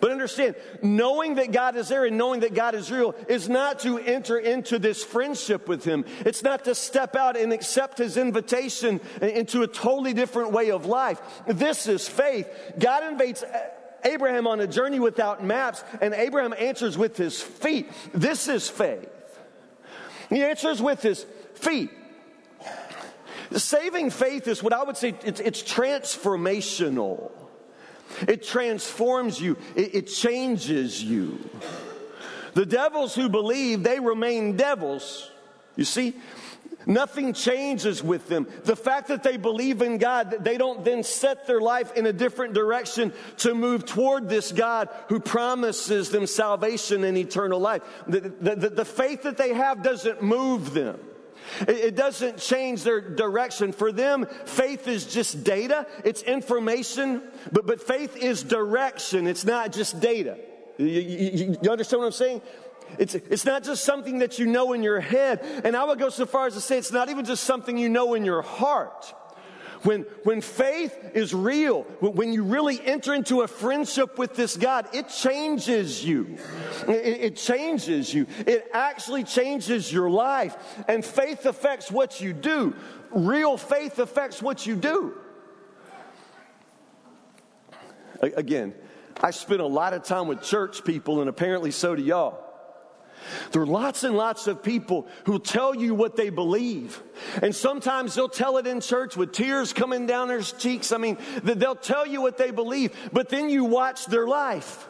But 0.00 0.10
understand, 0.10 0.54
knowing 0.82 1.36
that 1.36 1.52
God 1.52 1.76
is 1.76 1.88
there 1.88 2.04
and 2.04 2.16
knowing 2.16 2.40
that 2.40 2.54
God 2.54 2.74
is 2.74 2.90
real 2.90 3.14
is 3.28 3.48
not 3.48 3.80
to 3.80 3.98
enter 3.98 4.38
into 4.38 4.78
this 4.78 5.02
friendship 5.02 5.68
with 5.68 5.84
Him. 5.84 6.04
It's 6.20 6.42
not 6.42 6.64
to 6.64 6.74
step 6.74 7.16
out 7.16 7.36
and 7.36 7.52
accept 7.52 7.98
His 7.98 8.16
invitation 8.16 9.00
into 9.20 9.62
a 9.62 9.66
totally 9.66 10.12
different 10.12 10.52
way 10.52 10.70
of 10.70 10.86
life. 10.86 11.20
This 11.46 11.86
is 11.88 12.08
faith. 12.08 12.48
God 12.78 13.04
invites 13.04 13.44
Abraham 14.04 14.46
on 14.46 14.60
a 14.60 14.66
journey 14.66 15.00
without 15.00 15.42
maps, 15.42 15.82
and 16.00 16.14
Abraham 16.14 16.54
answers 16.56 16.96
with 16.96 17.16
his 17.16 17.40
feet. 17.40 17.90
This 18.12 18.48
is 18.48 18.68
faith. 18.68 19.08
He 20.28 20.42
answers 20.42 20.80
with 20.80 21.02
his 21.02 21.24
feet. 21.54 21.90
Saving 23.52 24.10
faith 24.10 24.46
is 24.46 24.62
what 24.62 24.72
I 24.72 24.82
would 24.82 24.96
say 24.96 25.14
it's, 25.24 25.40
it's 25.40 25.62
transformational. 25.62 27.30
It 28.26 28.42
transforms 28.42 29.40
you, 29.40 29.56
it, 29.74 29.94
it 29.94 30.06
changes 30.06 31.02
you. 31.02 31.38
The 32.54 32.66
devils 32.66 33.14
who 33.14 33.28
believe, 33.28 33.82
they 33.82 34.00
remain 34.00 34.56
devils. 34.56 35.30
You 35.76 35.84
see? 35.84 36.14
Nothing 36.86 37.34
changes 37.34 38.02
with 38.02 38.28
them. 38.28 38.46
The 38.64 38.74
fact 38.74 39.08
that 39.08 39.22
they 39.22 39.36
believe 39.36 39.82
in 39.82 39.98
God, 39.98 40.36
they 40.40 40.56
don't 40.56 40.84
then 40.84 41.02
set 41.02 41.46
their 41.46 41.60
life 41.60 41.92
in 41.92 42.06
a 42.06 42.14
different 42.14 42.54
direction 42.54 43.12
to 43.38 43.54
move 43.54 43.84
toward 43.84 44.28
this 44.28 44.52
God 44.52 44.88
who 45.08 45.20
promises 45.20 46.08
them 46.08 46.26
salvation 46.26 47.04
and 47.04 47.18
eternal 47.18 47.60
life. 47.60 47.82
The, 48.06 48.20
the, 48.20 48.70
the 48.70 48.84
faith 48.86 49.24
that 49.24 49.36
they 49.36 49.52
have 49.52 49.82
doesn't 49.82 50.22
move 50.22 50.72
them. 50.72 50.98
It 51.66 51.96
doesn't 51.96 52.38
change 52.38 52.82
their 52.82 53.00
direction. 53.00 53.72
For 53.72 53.92
them, 53.92 54.26
faith 54.44 54.88
is 54.88 55.06
just 55.06 55.44
data, 55.44 55.86
it's 56.04 56.22
information, 56.22 57.22
but, 57.52 57.66
but 57.66 57.80
faith 57.80 58.16
is 58.16 58.42
direction, 58.42 59.26
it's 59.26 59.44
not 59.44 59.72
just 59.72 60.00
data. 60.00 60.38
You, 60.78 60.86
you, 60.86 61.56
you, 61.60 61.70
understand 61.70 62.00
what 62.00 62.06
I'm 62.06 62.12
saying? 62.12 62.42
It's, 62.98 63.14
it's 63.14 63.44
not 63.44 63.64
just 63.64 63.84
something 63.84 64.20
that 64.20 64.38
you 64.38 64.46
know 64.46 64.72
in 64.72 64.82
your 64.82 65.00
head. 65.00 65.40
And 65.64 65.76
I 65.76 65.84
would 65.84 65.98
go 65.98 66.08
so 66.08 66.24
far 66.24 66.46
as 66.46 66.54
to 66.54 66.60
say 66.60 66.78
it's 66.78 66.92
not 66.92 67.10
even 67.10 67.24
just 67.24 67.44
something 67.44 67.76
you 67.76 67.88
know 67.88 68.14
in 68.14 68.24
your 68.24 68.42
heart. 68.42 69.12
When, 69.82 70.02
when 70.24 70.40
faith 70.40 70.96
is 71.14 71.32
real, 71.32 71.82
when 72.00 72.32
you 72.32 72.42
really 72.42 72.80
enter 72.84 73.14
into 73.14 73.42
a 73.42 73.48
friendship 73.48 74.18
with 74.18 74.34
this 74.34 74.56
God, 74.56 74.88
it 74.92 75.08
changes 75.08 76.04
you. 76.04 76.38
It, 76.88 76.90
it, 77.20 77.36
changes 77.36 78.12
you. 78.12 78.26
It 78.46 78.68
actually 78.72 79.22
changes 79.22 79.92
your 79.92 80.10
life. 80.10 80.56
And 80.88 81.04
faith 81.04 81.46
affects 81.46 81.92
what 81.92 82.20
you 82.20 82.32
do. 82.32 82.74
Real 83.10 83.56
faith 83.56 83.98
affects 84.00 84.42
what 84.42 84.66
you 84.66 84.74
do. 84.74 85.14
Again, 88.20 88.74
I 89.22 89.30
spent 89.30 89.60
a 89.60 89.66
lot 89.66 89.94
of 89.94 90.02
time 90.02 90.26
with 90.26 90.42
church 90.42 90.84
people, 90.84 91.20
and 91.20 91.28
apparently 91.28 91.70
so 91.70 91.94
do 91.94 92.02
y'all. 92.02 92.47
There 93.52 93.62
are 93.62 93.66
lots 93.66 94.04
and 94.04 94.16
lots 94.16 94.46
of 94.46 94.62
people 94.62 95.08
who 95.24 95.38
tell 95.38 95.74
you 95.74 95.94
what 95.94 96.16
they 96.16 96.30
believe. 96.30 97.02
And 97.42 97.54
sometimes 97.54 98.14
they'll 98.14 98.28
tell 98.28 98.58
it 98.58 98.66
in 98.66 98.80
church 98.80 99.16
with 99.16 99.32
tears 99.32 99.72
coming 99.72 100.06
down 100.06 100.28
their 100.28 100.42
cheeks. 100.42 100.92
I 100.92 100.98
mean, 100.98 101.18
they'll 101.42 101.74
tell 101.74 102.06
you 102.06 102.20
what 102.20 102.38
they 102.38 102.50
believe, 102.50 102.94
but 103.12 103.28
then 103.28 103.50
you 103.50 103.64
watch 103.64 104.06
their 104.06 104.26
life. 104.26 104.88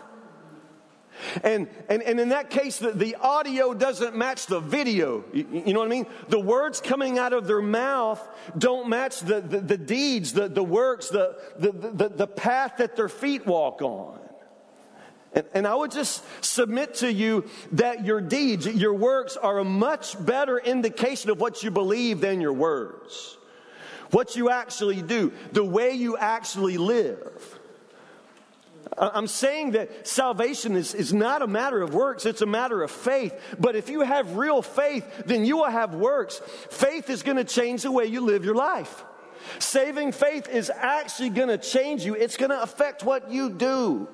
And, 1.42 1.68
and, 1.88 2.02
and 2.02 2.20
in 2.20 2.28
that 2.28 2.50
case, 2.50 2.78
the, 2.78 2.92
the 2.92 3.16
audio 3.16 3.74
doesn't 3.74 4.16
match 4.16 4.46
the 4.46 4.60
video. 4.60 5.24
You, 5.32 5.62
you, 5.66 5.72
know 5.72 5.80
what 5.80 5.86
I 5.86 5.90
mean? 5.90 6.06
The 6.28 6.38
words 6.38 6.80
coming 6.80 7.18
out 7.18 7.32
of 7.32 7.46
their 7.46 7.62
mouth 7.62 8.26
don't 8.56 8.88
match 8.88 9.20
the, 9.20 9.40
the, 9.40 9.60
the 9.60 9.78
deeds, 9.78 10.32
the, 10.32 10.48
the 10.48 10.62
works, 10.62 11.08
the, 11.08 11.36
the, 11.58 11.72
the, 11.72 12.08
the 12.08 12.26
path 12.26 12.76
that 12.78 12.96
their 12.96 13.08
feet 13.08 13.46
walk 13.46 13.82
on. 13.82 14.18
And, 15.34 15.44
and, 15.52 15.66
I 15.66 15.74
would 15.74 15.90
just 15.90 16.24
submit 16.42 16.94
to 16.96 17.12
you 17.12 17.44
that 17.72 18.04
your 18.04 18.20
deeds, 18.20 18.66
your 18.66 18.94
works 18.94 19.36
are 19.36 19.58
a 19.58 19.64
much 19.64 20.24
better 20.24 20.58
indication 20.58 21.30
of 21.30 21.38
what 21.38 21.62
you 21.62 21.70
believe 21.70 22.20
than 22.20 22.40
your 22.40 22.54
words. 22.54 23.36
What 24.10 24.36
you 24.36 24.48
actually 24.48 25.02
do, 25.02 25.32
the 25.52 25.64
way 25.64 25.92
you 25.92 26.16
actually 26.16 26.78
live. 26.78 27.58
I'm 28.96 29.26
saying 29.26 29.72
that 29.72 30.08
salvation 30.08 30.76
is, 30.76 30.94
is 30.94 31.12
not 31.12 31.42
a 31.42 31.46
matter 31.46 31.82
of 31.82 31.94
works, 31.94 32.24
it's 32.24 32.40
a 32.40 32.46
matter 32.46 32.82
of 32.82 32.90
faith. 32.90 33.38
But 33.58 33.76
if 33.76 33.90
you 33.90 34.00
have 34.00 34.36
real 34.36 34.62
faith, 34.62 35.04
then 35.26 35.44
you 35.44 35.58
will 35.58 35.70
have 35.70 35.94
works. 35.94 36.40
Faith 36.70 37.10
is 37.10 37.22
going 37.22 37.36
to 37.36 37.44
change 37.44 37.82
the 37.82 37.92
way 37.92 38.06
you 38.06 38.22
live 38.22 38.44
your 38.44 38.54
life. 38.54 39.04
Saving 39.58 40.12
faith 40.12 40.48
is 40.48 40.70
actually 40.74 41.30
going 41.30 41.48
to 41.48 41.58
change 41.58 42.04
you, 42.04 42.14
it's 42.14 42.36
going 42.36 42.50
to 42.50 42.60
affect 42.60 43.02
what 43.02 43.30
you 43.30 43.50
do. 43.50 44.08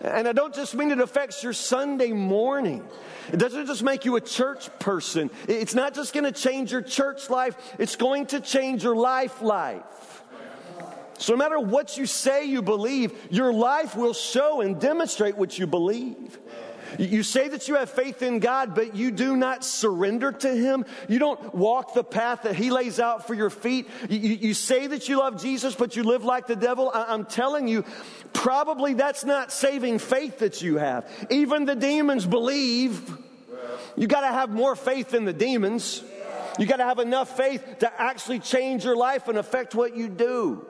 And 0.00 0.28
I 0.28 0.32
don't 0.32 0.54
just 0.54 0.74
mean 0.74 0.90
it 0.90 1.00
affects 1.00 1.42
your 1.42 1.52
Sunday 1.52 2.12
morning. 2.12 2.86
It 3.32 3.38
doesn't 3.38 3.66
just 3.66 3.82
make 3.82 4.04
you 4.04 4.16
a 4.16 4.20
church 4.20 4.68
person. 4.78 5.30
It's 5.48 5.74
not 5.74 5.94
just 5.94 6.14
going 6.14 6.24
to 6.24 6.32
change 6.32 6.70
your 6.70 6.82
church 6.82 7.28
life, 7.30 7.56
it's 7.78 7.96
going 7.96 8.26
to 8.26 8.40
change 8.40 8.84
your 8.84 8.96
life 8.96 9.42
life. 9.42 9.82
So, 11.18 11.32
no 11.32 11.38
matter 11.38 11.58
what 11.58 11.96
you 11.96 12.06
say 12.06 12.44
you 12.44 12.62
believe, 12.62 13.12
your 13.30 13.52
life 13.52 13.96
will 13.96 14.14
show 14.14 14.60
and 14.60 14.80
demonstrate 14.80 15.36
what 15.36 15.58
you 15.58 15.66
believe. 15.66 16.38
You 16.98 17.22
say 17.22 17.48
that 17.48 17.68
you 17.68 17.74
have 17.74 17.90
faith 17.90 18.22
in 18.22 18.38
God, 18.38 18.74
but 18.74 18.94
you 18.94 19.10
do 19.10 19.36
not 19.36 19.64
surrender 19.64 20.32
to 20.32 20.54
Him. 20.54 20.84
You 21.08 21.18
don't 21.18 21.54
walk 21.54 21.94
the 21.94 22.04
path 22.04 22.42
that 22.42 22.56
He 22.56 22.70
lays 22.70 23.00
out 23.00 23.26
for 23.26 23.34
your 23.34 23.50
feet. 23.50 23.88
You, 24.08 24.18
you 24.18 24.54
say 24.54 24.86
that 24.86 25.08
you 25.08 25.18
love 25.18 25.40
Jesus, 25.42 25.74
but 25.74 25.96
you 25.96 26.02
live 26.04 26.24
like 26.24 26.46
the 26.46 26.56
devil. 26.56 26.90
I, 26.92 27.06
I'm 27.08 27.24
telling 27.24 27.68
you, 27.68 27.84
probably 28.32 28.94
that's 28.94 29.24
not 29.24 29.52
saving 29.52 29.98
faith 29.98 30.38
that 30.38 30.62
you 30.62 30.78
have. 30.78 31.08
Even 31.30 31.64
the 31.64 31.76
demons 31.76 32.26
believe. 32.26 33.16
You 33.96 34.06
got 34.06 34.20
to 34.20 34.28
have 34.28 34.50
more 34.50 34.76
faith 34.76 35.10
than 35.10 35.24
the 35.24 35.32
demons. 35.32 36.02
You 36.58 36.66
got 36.66 36.76
to 36.76 36.84
have 36.84 36.98
enough 36.98 37.36
faith 37.36 37.64
to 37.80 38.00
actually 38.00 38.40
change 38.40 38.84
your 38.84 38.96
life 38.96 39.28
and 39.28 39.38
affect 39.38 39.74
what 39.74 39.96
you 39.96 40.08
do. 40.08 40.66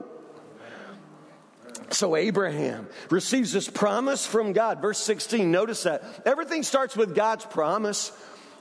So 1.90 2.16
Abraham 2.16 2.86
receives 3.10 3.52
this 3.52 3.68
promise 3.68 4.26
from 4.26 4.52
God. 4.52 4.80
Verse 4.80 4.98
16, 4.98 5.50
notice 5.50 5.84
that. 5.84 6.02
Everything 6.26 6.62
starts 6.62 6.96
with 6.96 7.14
God's 7.14 7.46
promise. 7.46 8.12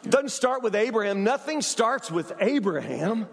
It 0.03 0.11
doesn't 0.11 0.29
start 0.29 0.63
with 0.63 0.75
Abraham. 0.75 1.23
Nothing 1.23 1.61
starts 1.61 2.09
with 2.09 2.31
Abraham. 2.39 3.23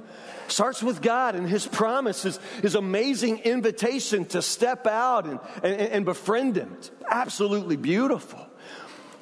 It 0.46 0.52
starts 0.52 0.82
with 0.82 1.00
God 1.00 1.36
and 1.36 1.48
his 1.48 1.66
promise, 1.66 2.22
his, 2.22 2.40
his 2.60 2.74
amazing 2.74 3.40
invitation 3.40 4.24
to 4.26 4.42
step 4.42 4.86
out 4.86 5.26
and, 5.26 5.38
and, 5.62 5.80
and 5.80 6.04
befriend 6.04 6.56
him. 6.56 6.74
It's 6.78 6.90
absolutely 7.08 7.76
beautiful. 7.76 8.44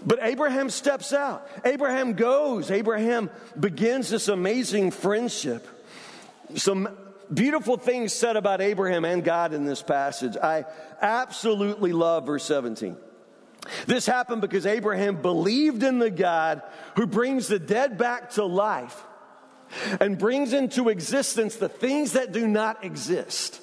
But 0.04 0.18
Abraham 0.22 0.70
steps 0.70 1.12
out. 1.12 1.48
Abraham 1.64 2.14
goes. 2.14 2.70
Abraham 2.70 3.30
begins 3.58 4.10
this 4.10 4.28
amazing 4.28 4.90
friendship. 4.90 5.66
Some 6.54 6.88
beautiful 7.34 7.76
things 7.76 8.12
said 8.12 8.36
about 8.36 8.60
Abraham 8.60 9.04
and 9.04 9.24
God 9.24 9.52
in 9.52 9.64
this 9.64 9.82
passage. 9.82 10.36
I 10.36 10.64
absolutely 11.00 11.92
love 11.92 12.26
verse 12.26 12.44
17. 12.44 12.96
This 13.86 14.06
happened 14.06 14.40
because 14.40 14.66
Abraham 14.66 15.22
believed 15.22 15.82
in 15.82 15.98
the 15.98 16.10
God 16.10 16.62
who 16.96 17.06
brings 17.06 17.48
the 17.48 17.58
dead 17.58 17.96
back 17.96 18.30
to 18.30 18.44
life 18.44 19.04
and 20.00 20.18
brings 20.18 20.52
into 20.52 20.88
existence 20.88 21.56
the 21.56 21.68
things 21.68 22.12
that 22.12 22.32
do 22.32 22.46
not 22.46 22.84
exist. 22.84 23.60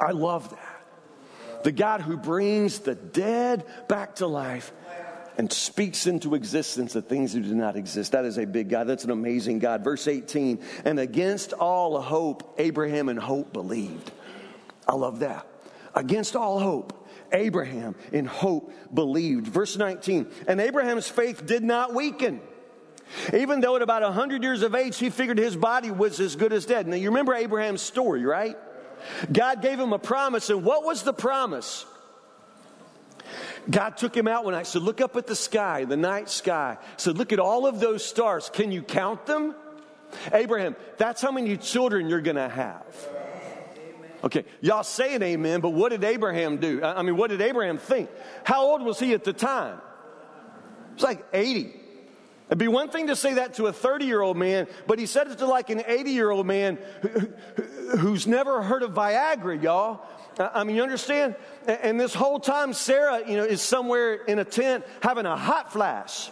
I 0.00 0.12
love 0.12 0.50
that. 0.50 1.64
The 1.64 1.72
God 1.72 2.02
who 2.02 2.16
brings 2.16 2.80
the 2.80 2.94
dead 2.94 3.64
back 3.88 4.16
to 4.16 4.26
life 4.26 4.72
and 5.38 5.52
speaks 5.52 6.08
into 6.08 6.34
existence 6.34 6.92
the 6.92 7.00
things 7.00 7.32
that 7.32 7.42
do 7.42 7.54
not 7.54 7.76
exist. 7.76 8.12
That 8.12 8.24
is 8.24 8.38
a 8.38 8.44
big 8.44 8.68
God. 8.68 8.88
That's 8.88 9.04
an 9.04 9.12
amazing 9.12 9.60
God. 9.60 9.84
Verse 9.84 10.08
18, 10.08 10.60
and 10.84 10.98
against 10.98 11.52
all 11.52 12.00
hope, 12.00 12.56
Abraham 12.58 13.08
and 13.08 13.18
hope 13.18 13.52
believed. 13.52 14.10
I 14.86 14.96
love 14.96 15.20
that. 15.20 15.46
Against 15.94 16.34
all 16.34 16.58
hope, 16.58 17.08
Abraham 17.32 17.94
in 18.12 18.26
hope 18.26 18.72
believed. 18.92 19.46
Verse 19.46 19.76
19, 19.76 20.28
and 20.48 20.60
Abraham's 20.60 21.08
faith 21.08 21.46
did 21.46 21.62
not 21.62 21.94
weaken. 21.94 22.40
Even 23.32 23.60
though 23.60 23.76
at 23.76 23.82
about 23.82 24.02
100 24.02 24.42
years 24.42 24.62
of 24.62 24.74
age, 24.74 24.98
he 24.98 25.08
figured 25.08 25.38
his 25.38 25.56
body 25.56 25.90
was 25.90 26.20
as 26.20 26.36
good 26.36 26.52
as 26.52 26.66
dead. 26.66 26.86
Now, 26.86 26.96
you 26.96 27.08
remember 27.08 27.34
Abraham's 27.34 27.80
story, 27.80 28.24
right? 28.24 28.56
God 29.32 29.62
gave 29.62 29.78
him 29.78 29.92
a 29.92 29.98
promise, 29.98 30.50
and 30.50 30.64
what 30.64 30.84
was 30.84 31.04
the 31.04 31.12
promise? 31.12 31.86
God 33.70 33.96
took 33.96 34.16
him 34.16 34.26
out 34.26 34.44
one 34.44 34.54
night, 34.54 34.66
said, 34.66 34.82
Look 34.82 35.00
up 35.00 35.16
at 35.16 35.26
the 35.26 35.36
sky, 35.36 35.84
the 35.84 35.96
night 35.96 36.30
sky. 36.30 36.78
Said, 36.96 37.18
Look 37.18 37.32
at 37.32 37.38
all 37.38 37.66
of 37.66 37.80
those 37.80 38.04
stars. 38.04 38.50
Can 38.52 38.72
you 38.72 38.82
count 38.82 39.26
them? 39.26 39.54
Abraham, 40.32 40.74
that's 40.96 41.20
how 41.20 41.30
many 41.30 41.56
children 41.56 42.08
you're 42.08 42.22
going 42.22 42.36
to 42.36 42.48
have. 42.48 42.84
Okay, 44.24 44.44
y'all 44.60 44.82
say 44.82 45.14
amen, 45.14 45.60
but 45.60 45.70
what 45.70 45.90
did 45.90 46.02
Abraham 46.02 46.56
do? 46.56 46.82
I 46.82 47.02
mean, 47.02 47.16
what 47.16 47.30
did 47.30 47.40
Abraham 47.40 47.78
think? 47.78 48.10
How 48.42 48.64
old 48.64 48.82
was 48.82 48.98
he 48.98 49.12
at 49.14 49.22
the 49.22 49.32
time? 49.32 49.80
It's 50.94 51.04
like 51.04 51.24
80. 51.32 51.72
It'd 52.48 52.58
be 52.58 52.66
one 52.66 52.88
thing 52.88 53.08
to 53.08 53.16
say 53.16 53.34
that 53.34 53.54
to 53.54 53.66
a 53.66 53.72
30 53.72 54.06
year 54.06 54.20
old 54.20 54.36
man, 54.36 54.66
but 54.86 54.98
he 54.98 55.06
said 55.06 55.28
it 55.28 55.38
to 55.38 55.46
like 55.46 55.70
an 55.70 55.82
80 55.86 56.10
year 56.10 56.30
old 56.30 56.46
man 56.46 56.78
who's 57.98 58.26
never 58.26 58.62
heard 58.62 58.82
of 58.82 58.92
Viagra, 58.92 59.62
y'all. 59.62 60.00
I 60.38 60.64
mean, 60.64 60.76
you 60.76 60.82
understand? 60.82 61.36
And 61.66 62.00
this 62.00 62.14
whole 62.14 62.40
time, 62.40 62.72
Sarah, 62.72 63.28
you 63.28 63.36
know, 63.36 63.44
is 63.44 63.60
somewhere 63.60 64.14
in 64.14 64.38
a 64.38 64.44
tent 64.44 64.84
having 65.02 65.26
a 65.26 65.36
hot 65.36 65.72
flash. 65.72 66.30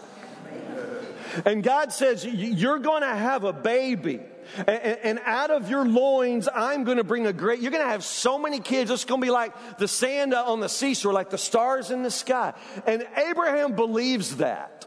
And 1.45 1.63
God 1.63 1.91
says, 1.91 2.25
You're 2.25 2.79
going 2.79 3.01
to 3.01 3.15
have 3.15 3.43
a 3.43 3.53
baby. 3.53 4.21
And, 4.65 5.19
out 5.25 5.51
of 5.51 5.69
your 5.69 5.85
loins, 5.85 6.47
I'm 6.53 6.85
going 6.85 6.97
to 6.97 7.03
bring 7.03 7.27
a 7.27 7.33
great, 7.33 7.59
you're 7.59 7.71
going 7.71 7.83
to 7.83 7.89
have 7.89 8.03
so 8.03 8.39
many 8.39 8.61
kids. 8.61 8.89
It's 8.89 9.03
going 9.03 9.19
to 9.19 9.25
be 9.25 9.31
like 9.31 9.77
the 9.77 9.89
sand 9.89 10.33
on 10.33 10.61
the 10.61 10.69
seashore, 10.69 11.11
like 11.11 11.29
the 11.29 11.37
stars 11.37 11.91
in 11.91 12.01
the 12.01 12.11
sky. 12.11 12.53
And 12.85 13.05
Abraham 13.17 13.75
believes 13.75 14.37
that. 14.37 14.85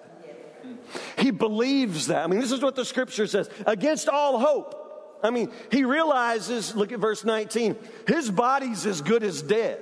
He 1.18 1.30
believes 1.30 2.06
that. 2.06 2.24
I 2.24 2.26
mean, 2.26 2.40
this 2.40 2.52
is 2.52 2.62
what 2.62 2.74
the 2.74 2.84
scripture 2.84 3.26
says 3.26 3.50
against 3.66 4.08
all 4.08 4.38
hope. 4.38 4.79
I 5.22 5.30
mean, 5.30 5.50
he 5.70 5.84
realizes, 5.84 6.74
look 6.74 6.92
at 6.92 6.98
verse 6.98 7.24
19, 7.24 7.76
his 8.06 8.30
body's 8.30 8.86
as 8.86 9.02
good 9.02 9.22
as 9.22 9.42
dead. 9.42 9.80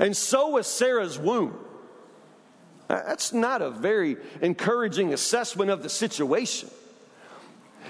And 0.00 0.16
so 0.16 0.50
was 0.50 0.66
Sarah's 0.66 1.18
womb. 1.18 1.58
Uh, 2.88 3.02
that's 3.06 3.32
not 3.32 3.62
a 3.62 3.70
very 3.70 4.16
encouraging 4.40 5.12
assessment 5.12 5.70
of 5.70 5.82
the 5.82 5.88
situation. 5.88 6.70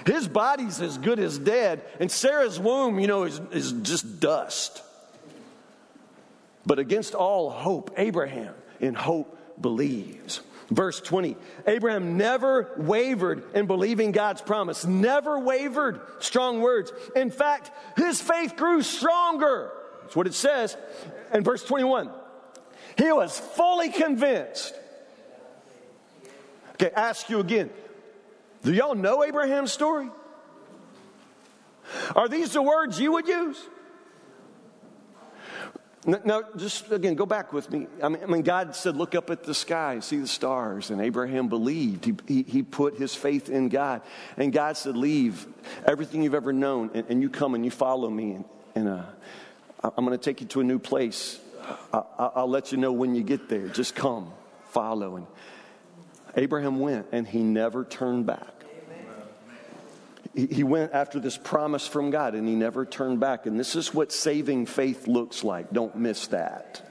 His 0.05 0.27
body's 0.27 0.81
as 0.81 0.97
good 0.97 1.19
as 1.19 1.37
dead, 1.37 1.83
and 1.99 2.11
Sarah's 2.11 2.59
womb, 2.59 2.99
you 2.99 3.07
know, 3.07 3.23
is, 3.23 3.39
is 3.51 3.71
just 3.71 4.19
dust. 4.19 4.81
But 6.65 6.79
against 6.79 7.13
all 7.13 7.49
hope, 7.49 7.91
Abraham 7.97 8.53
in 8.79 8.95
hope 8.95 9.37
believes. 9.61 10.41
Verse 10.69 10.99
20 11.01 11.35
Abraham 11.67 12.17
never 12.17 12.71
wavered 12.77 13.43
in 13.53 13.67
believing 13.67 14.11
God's 14.11 14.41
promise, 14.41 14.85
never 14.85 15.39
wavered. 15.39 16.01
Strong 16.19 16.61
words. 16.61 16.91
In 17.15 17.31
fact, 17.31 17.71
his 17.97 18.21
faith 18.21 18.55
grew 18.55 18.81
stronger. 18.81 19.71
That's 20.01 20.15
what 20.15 20.27
it 20.27 20.33
says. 20.33 20.77
In 21.33 21.43
verse 21.43 21.63
21, 21.63 22.09
he 22.97 23.11
was 23.11 23.37
fully 23.37 23.89
convinced. 23.89 24.73
Okay, 26.73 26.91
ask 26.95 27.29
you 27.29 27.39
again. 27.39 27.69
Do 28.63 28.73
y'all 28.73 28.95
know 28.95 29.23
Abraham's 29.23 29.71
story? 29.71 30.09
Are 32.15 32.27
these 32.27 32.53
the 32.53 32.61
words 32.61 32.99
you 32.99 33.13
would 33.13 33.27
use? 33.27 33.61
Now, 36.05 36.41
just 36.57 36.91
again, 36.91 37.15
go 37.15 37.25
back 37.25 37.53
with 37.53 37.71
me. 37.71 37.87
I 38.01 38.09
mean, 38.09 38.21
I 38.27 38.41
God 38.41 38.75
said, 38.75 38.97
Look 38.97 39.15
up 39.15 39.29
at 39.29 39.43
the 39.43 39.53
sky, 39.53 40.01
see 40.01 40.17
the 40.17 40.27
stars. 40.27 40.89
And 40.89 41.01
Abraham 41.01 41.47
believed. 41.47 42.03
He, 42.03 42.15
he, 42.27 42.43
he 42.43 42.63
put 42.63 42.97
his 42.97 43.15
faith 43.15 43.49
in 43.49 43.69
God. 43.69 44.01
And 44.35 44.51
God 44.51 44.75
said, 44.75 44.97
Leave 44.97 45.47
everything 45.85 46.21
you've 46.21 46.35
ever 46.35 46.51
known, 46.51 46.91
and, 46.93 47.05
and 47.09 47.21
you 47.21 47.29
come 47.29 47.55
and 47.55 47.63
you 47.63 47.71
follow 47.71 48.09
me. 48.09 48.31
And, 48.33 48.45
and 48.75 48.87
uh, 48.89 49.03
I'm 49.83 50.05
going 50.05 50.17
to 50.17 50.23
take 50.23 50.41
you 50.41 50.47
to 50.47 50.59
a 50.59 50.63
new 50.63 50.79
place. 50.79 51.39
I, 51.93 52.31
will 52.35 52.49
let 52.49 52.73
you 52.73 52.77
know 52.77 52.91
when 52.91 53.15
you 53.15 53.23
get 53.23 53.47
there. 53.47 53.69
Just 53.69 53.95
come, 53.95 54.33
follow. 54.71 55.15
And 55.15 55.27
Abraham 56.35 56.79
went, 56.79 57.07
and 57.13 57.25
he 57.25 57.39
never 57.39 57.85
turned 57.85 58.25
back 58.25 58.52
he 60.35 60.63
went 60.63 60.93
after 60.93 61.19
this 61.19 61.37
promise 61.37 61.87
from 61.87 62.09
God 62.09 62.33
and 62.33 62.47
he 62.47 62.55
never 62.55 62.85
turned 62.85 63.19
back. 63.19 63.45
And 63.45 63.59
this 63.59 63.75
is 63.75 63.93
what 63.93 64.11
saving 64.11 64.65
faith 64.65 65.07
looks 65.07 65.43
like. 65.43 65.71
Don't 65.71 65.95
miss 65.95 66.27
that. 66.27 66.81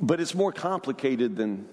But 0.00 0.20
it's 0.20 0.34
more 0.34 0.50
complicated 0.50 1.36
than, 1.36 1.68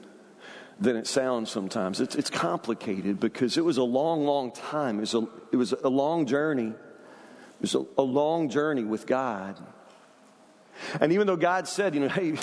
than 0.80 0.98
it 0.98 1.08
sounds 1.08 1.50
sometimes. 1.50 2.02
It's, 2.02 2.16
it's 2.16 2.30
complicated 2.30 3.20
because 3.20 3.58
it 3.58 3.64
was 3.64 3.78
a 3.78 3.84
long, 3.84 4.26
long 4.26 4.52
time. 4.52 4.98
It 4.98 5.02
was 5.02 5.14
a, 5.14 5.28
it 5.52 5.56
was 5.56 5.72
a 5.72 5.90
long 5.90 6.26
journey. 6.26 6.68
It 6.68 7.62
was 7.62 7.76
a, 7.76 7.86
a 7.98 8.04
long 8.04 8.50
journey 8.50 8.84
with 8.84 9.08
God. 9.08 9.58
And 11.00 11.12
even 11.12 11.28
though 11.28 11.36
God 11.36 11.68
said, 11.68 11.94
you 11.94 12.02
know, 12.02 12.08
hey, 12.10 12.36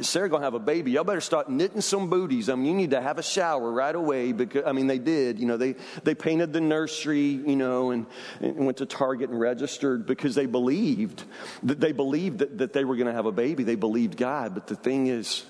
Sarah 0.00 0.28
gonna 0.28 0.44
have 0.44 0.54
a 0.54 0.58
baby, 0.58 0.92
y'all 0.92 1.04
better 1.04 1.20
start 1.20 1.48
knitting 1.48 1.80
some 1.80 2.08
booties. 2.10 2.48
I 2.48 2.54
mean, 2.54 2.66
you 2.66 2.74
need 2.74 2.90
to 2.90 3.00
have 3.00 3.18
a 3.18 3.22
shower 3.22 3.70
right 3.70 3.94
away 3.94 4.32
because 4.32 4.64
I 4.66 4.72
mean 4.72 4.86
they 4.86 4.98
did. 4.98 5.38
You 5.38 5.46
know, 5.46 5.56
they 5.56 5.76
they 6.02 6.14
painted 6.14 6.52
the 6.52 6.60
nursery, 6.60 7.20
you 7.20 7.56
know, 7.56 7.90
and, 7.90 8.06
and 8.40 8.64
went 8.66 8.78
to 8.78 8.86
Target 8.86 9.30
and 9.30 9.38
registered 9.38 10.06
because 10.06 10.34
they 10.34 10.46
believed 10.46 11.24
that 11.64 11.80
they 11.80 11.92
believed 11.92 12.38
that, 12.38 12.58
that 12.58 12.72
they 12.72 12.84
were 12.84 12.96
gonna 12.96 13.12
have 13.12 13.26
a 13.26 13.32
baby. 13.32 13.64
They 13.64 13.76
believed 13.76 14.16
God. 14.16 14.54
But 14.54 14.66
the 14.66 14.76
thing 14.76 15.08
is, 15.08 15.44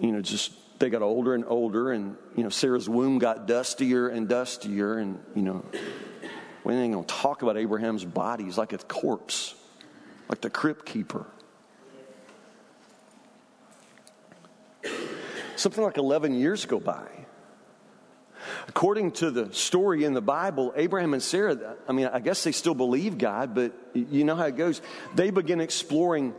you 0.00 0.12
know, 0.12 0.20
just 0.20 0.52
they 0.78 0.90
got 0.90 1.02
older 1.02 1.34
and 1.34 1.44
older, 1.46 1.92
and 1.92 2.16
you 2.36 2.42
know, 2.42 2.48
Sarah's 2.48 2.88
womb 2.88 3.18
got 3.18 3.46
dustier 3.46 4.08
and 4.08 4.28
dustier, 4.28 4.98
and 4.98 5.18
you 5.34 5.42
know, 5.42 5.64
we 6.64 6.74
ain't 6.74 6.94
gonna 6.94 7.06
talk 7.06 7.42
about 7.42 7.56
Abraham's 7.56 8.04
body. 8.04 8.44
He's 8.44 8.58
like 8.58 8.72
a 8.72 8.78
corpse 8.78 9.54
like 10.30 10.40
the 10.40 10.48
crypt 10.48 10.86
keeper. 10.86 11.26
Something 15.56 15.82
like 15.82 15.98
11 15.98 16.34
years 16.34 16.64
go 16.64 16.78
by. 16.78 17.06
According 18.68 19.12
to 19.12 19.30
the 19.32 19.52
story 19.52 20.04
in 20.04 20.14
the 20.14 20.20
Bible, 20.22 20.72
Abraham 20.76 21.12
and 21.12 21.22
Sarah, 21.22 21.76
I 21.88 21.92
mean, 21.92 22.06
I 22.06 22.20
guess 22.20 22.44
they 22.44 22.52
still 22.52 22.74
believe 22.74 23.18
God, 23.18 23.54
but 23.54 23.72
you 23.92 24.24
know 24.24 24.36
how 24.36 24.46
it 24.46 24.56
goes. 24.56 24.80
They 25.16 25.30
begin 25.30 25.60
exploring 25.60 26.34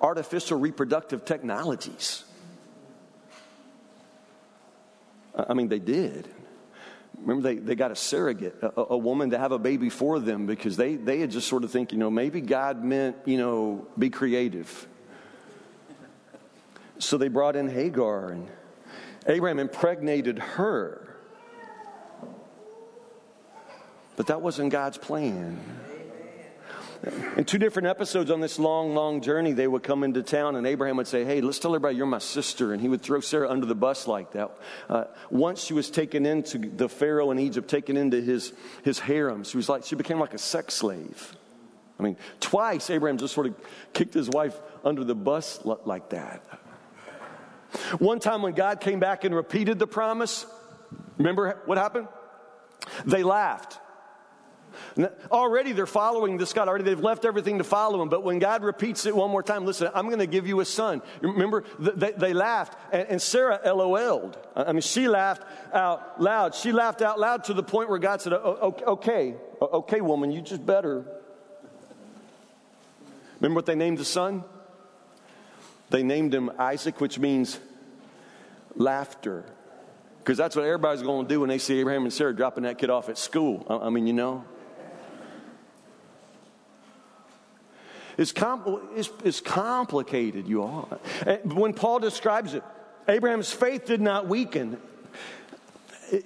artificial 0.00 0.58
reproductive 0.58 1.24
technologies. 1.24 2.24
I 5.34 5.54
mean, 5.54 5.68
they 5.68 5.78
did. 5.78 6.28
Remember, 7.26 7.48
they, 7.48 7.56
they 7.56 7.74
got 7.74 7.90
a 7.90 7.96
surrogate, 7.96 8.56
a, 8.62 8.84
a, 8.90 8.96
woman 8.96 9.30
to 9.30 9.38
have 9.38 9.50
a 9.50 9.58
baby 9.58 9.90
for 9.90 10.20
them 10.20 10.46
because 10.46 10.76
they, 10.76 10.94
they 10.94 11.18
had 11.18 11.32
just 11.32 11.48
sort 11.48 11.64
of 11.64 11.72
think, 11.72 11.90
you 11.90 11.98
know, 11.98 12.08
maybe 12.08 12.40
God 12.40 12.84
meant, 12.84 13.16
you 13.24 13.36
know, 13.36 13.84
be 13.98 14.10
creative. 14.10 14.86
So 17.00 17.18
they 17.18 17.26
brought 17.26 17.56
in 17.56 17.68
Hagar, 17.68 18.28
and 18.28 18.46
Abraham 19.26 19.58
impregnated 19.58 20.38
her. 20.38 21.16
But 24.14 24.28
that 24.28 24.40
wasn't 24.40 24.70
God's 24.70 24.96
plan. 24.96 25.58
In 27.36 27.44
two 27.44 27.58
different 27.58 27.88
episodes 27.88 28.30
on 28.30 28.40
this 28.40 28.58
long, 28.58 28.94
long 28.94 29.20
journey, 29.20 29.52
they 29.52 29.66
would 29.66 29.82
come 29.82 30.02
into 30.02 30.22
town 30.22 30.56
and 30.56 30.66
Abraham 30.66 30.96
would 30.96 31.06
say, 31.06 31.24
Hey, 31.24 31.40
let's 31.40 31.58
tell 31.58 31.72
everybody 31.72 31.96
you're 31.96 32.06
my 32.06 32.18
sister. 32.18 32.72
And 32.72 32.80
he 32.80 32.88
would 32.88 33.02
throw 33.02 33.20
Sarah 33.20 33.50
under 33.50 33.66
the 33.66 33.74
bus 33.74 34.06
like 34.06 34.32
that. 34.32 34.50
Uh, 34.88 35.04
once 35.30 35.62
she 35.62 35.74
was 35.74 35.90
taken 35.90 36.26
into 36.26 36.58
the 36.58 36.88
Pharaoh 36.88 37.30
in 37.30 37.38
Egypt, 37.38 37.68
taken 37.68 37.96
into 37.96 38.20
his, 38.20 38.52
his 38.82 38.98
harem. 38.98 39.44
She 39.44 39.56
was 39.56 39.68
like, 39.68 39.84
she 39.84 39.94
became 39.94 40.18
like 40.18 40.34
a 40.34 40.38
sex 40.38 40.74
slave. 40.74 41.36
I 41.98 42.02
mean, 42.02 42.16
twice 42.40 42.90
Abraham 42.90 43.18
just 43.18 43.34
sort 43.34 43.46
of 43.46 43.54
kicked 43.92 44.14
his 44.14 44.28
wife 44.28 44.58
under 44.84 45.04
the 45.04 45.14
bus 45.14 45.64
like 45.64 46.10
that. 46.10 46.42
One 47.98 48.20
time 48.20 48.42
when 48.42 48.54
God 48.54 48.80
came 48.80 49.00
back 49.00 49.24
and 49.24 49.34
repeated 49.34 49.78
the 49.78 49.86
promise, 49.86 50.46
remember 51.18 51.60
what 51.66 51.78
happened? 51.78 52.08
They 53.04 53.22
laughed. 53.22 53.78
Already 55.30 55.72
they're 55.72 55.86
following 55.86 56.38
this 56.38 56.52
God. 56.54 56.68
Already 56.68 56.84
they've 56.84 56.98
left 56.98 57.26
everything 57.26 57.58
to 57.58 57.64
follow 57.64 58.00
him. 58.00 58.08
But 58.08 58.22
when 58.22 58.38
God 58.38 58.64
repeats 58.64 59.04
it 59.04 59.14
one 59.14 59.30
more 59.30 59.42
time, 59.42 59.66
listen, 59.66 59.90
I'm 59.94 60.06
going 60.06 60.20
to 60.20 60.26
give 60.26 60.46
you 60.46 60.60
a 60.60 60.64
son. 60.64 61.02
Remember, 61.20 61.64
they, 61.78 62.12
they 62.12 62.32
laughed, 62.32 62.78
and, 62.92 63.20
Sarah 63.20 63.60
LOL'd. 63.64 64.38
I 64.54 64.72
mean, 64.72 64.80
she 64.80 65.06
laughed 65.08 65.42
out 65.74 66.20
loud. 66.20 66.54
She 66.54 66.72
laughed 66.72 67.02
out 67.02 67.20
loud 67.20 67.44
to 67.44 67.54
the 67.54 67.62
point 67.62 67.90
where 67.90 67.98
God 67.98 68.22
said, 68.22 68.32
Okay, 68.32 69.34
okay, 69.60 70.00
woman, 70.00 70.30
you 70.30 70.40
just 70.40 70.64
better. 70.64 71.04
Remember 73.40 73.56
what 73.56 73.66
they 73.66 73.74
named 73.74 73.98
the 73.98 74.04
son? 74.04 74.44
They 75.90 76.02
named 76.02 76.34
him 76.34 76.50
Isaac, 76.58 77.00
which 77.00 77.18
means 77.18 77.60
laughter. 78.74 79.44
Because 80.18 80.38
that's 80.38 80.56
what 80.56 80.64
everybody's 80.64 81.02
going 81.02 81.26
to 81.26 81.28
do 81.28 81.40
when 81.40 81.50
they 81.50 81.58
see 81.58 81.78
Abraham 81.80 82.04
and 82.04 82.12
Sarah 82.12 82.34
dropping 82.34 82.64
that 82.64 82.78
kid 82.78 82.88
off 82.88 83.10
at 83.10 83.18
school. 83.18 83.66
I 83.68 83.90
mean, 83.90 84.06
you 84.06 84.14
know. 84.14 84.44
Is, 88.16 88.32
com- 88.32 88.88
is, 88.94 89.10
is 89.24 89.40
complicated, 89.40 90.48
you 90.48 90.62
all. 90.62 91.00
Eh, 91.26 91.38
when 91.44 91.74
Paul 91.74 91.98
describes 91.98 92.54
it, 92.54 92.62
Abraham's 93.08 93.52
faith 93.52 93.86
did 93.86 94.00
not 94.00 94.26
weaken. 94.26 94.78
Eh, 96.12 96.20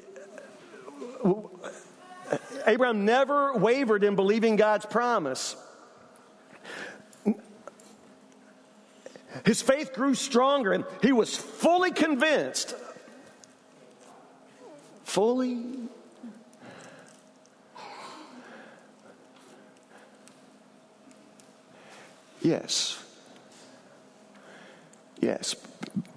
eh, 1.25 2.37
Abraham 2.67 3.05
never 3.05 3.57
wavered 3.57 4.05
in 4.05 4.15
believing 4.15 4.57
God's 4.57 4.87
promise. 4.87 5.57
His 9.45 9.63
faith 9.63 9.93
grew 9.93 10.15
stronger 10.15 10.73
and 10.73 10.85
he 11.03 11.13
was 11.13 11.37
fully 11.37 11.93
convinced. 11.93 12.75
Fully. 15.05 15.65
Yes. 22.43 23.03
Yes. 25.21 25.55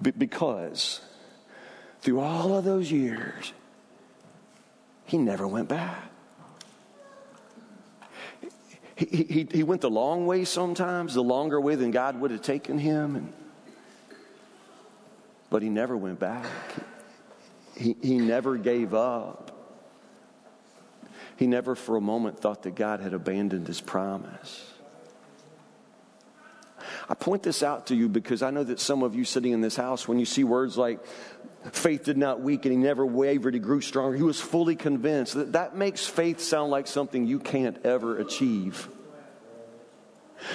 B- 0.00 0.12
because 0.16 1.00
through 2.00 2.20
all 2.20 2.56
of 2.56 2.64
those 2.64 2.90
years, 2.90 3.52
he 5.06 5.18
never 5.18 5.46
went 5.46 5.68
back. 5.68 6.10
He, 8.96 9.24
he, 9.24 9.48
he 9.50 9.62
went 9.64 9.80
the 9.80 9.90
long 9.90 10.26
way 10.26 10.44
sometimes, 10.44 11.14
the 11.14 11.22
longer 11.22 11.60
way 11.60 11.74
than 11.74 11.90
God 11.90 12.20
would 12.20 12.30
have 12.30 12.42
taken 12.42 12.78
him. 12.78 13.16
And, 13.16 13.32
but 15.50 15.62
he 15.62 15.68
never 15.68 15.96
went 15.96 16.20
back. 16.20 16.46
He, 17.76 17.96
he 18.00 18.18
never 18.18 18.56
gave 18.56 18.94
up. 18.94 19.50
He 21.36 21.48
never 21.48 21.74
for 21.74 21.96
a 21.96 22.00
moment 22.00 22.38
thought 22.38 22.62
that 22.62 22.76
God 22.76 23.00
had 23.00 23.12
abandoned 23.14 23.66
his 23.66 23.80
promise. 23.80 24.73
I 27.08 27.14
point 27.14 27.42
this 27.42 27.62
out 27.62 27.86
to 27.88 27.94
you 27.94 28.08
because 28.08 28.42
I 28.42 28.50
know 28.50 28.64
that 28.64 28.80
some 28.80 29.02
of 29.02 29.14
you 29.14 29.24
sitting 29.24 29.52
in 29.52 29.60
this 29.60 29.76
house, 29.76 30.06
when 30.08 30.18
you 30.18 30.26
see 30.26 30.44
words 30.44 30.76
like 30.76 31.04
faith 31.72 32.04
did 32.04 32.16
not 32.16 32.40
weaken, 32.40 32.72
he 32.72 32.78
never 32.78 33.04
wavered, 33.06 33.54
he 33.54 33.60
grew 33.60 33.80
stronger, 33.80 34.16
he 34.16 34.22
was 34.22 34.40
fully 34.40 34.76
convinced, 34.76 35.34
that, 35.34 35.52
that 35.52 35.76
makes 35.76 36.06
faith 36.06 36.40
sound 36.40 36.70
like 36.70 36.86
something 36.86 37.26
you 37.26 37.38
can't 37.38 37.84
ever 37.84 38.18
achieve. 38.18 38.88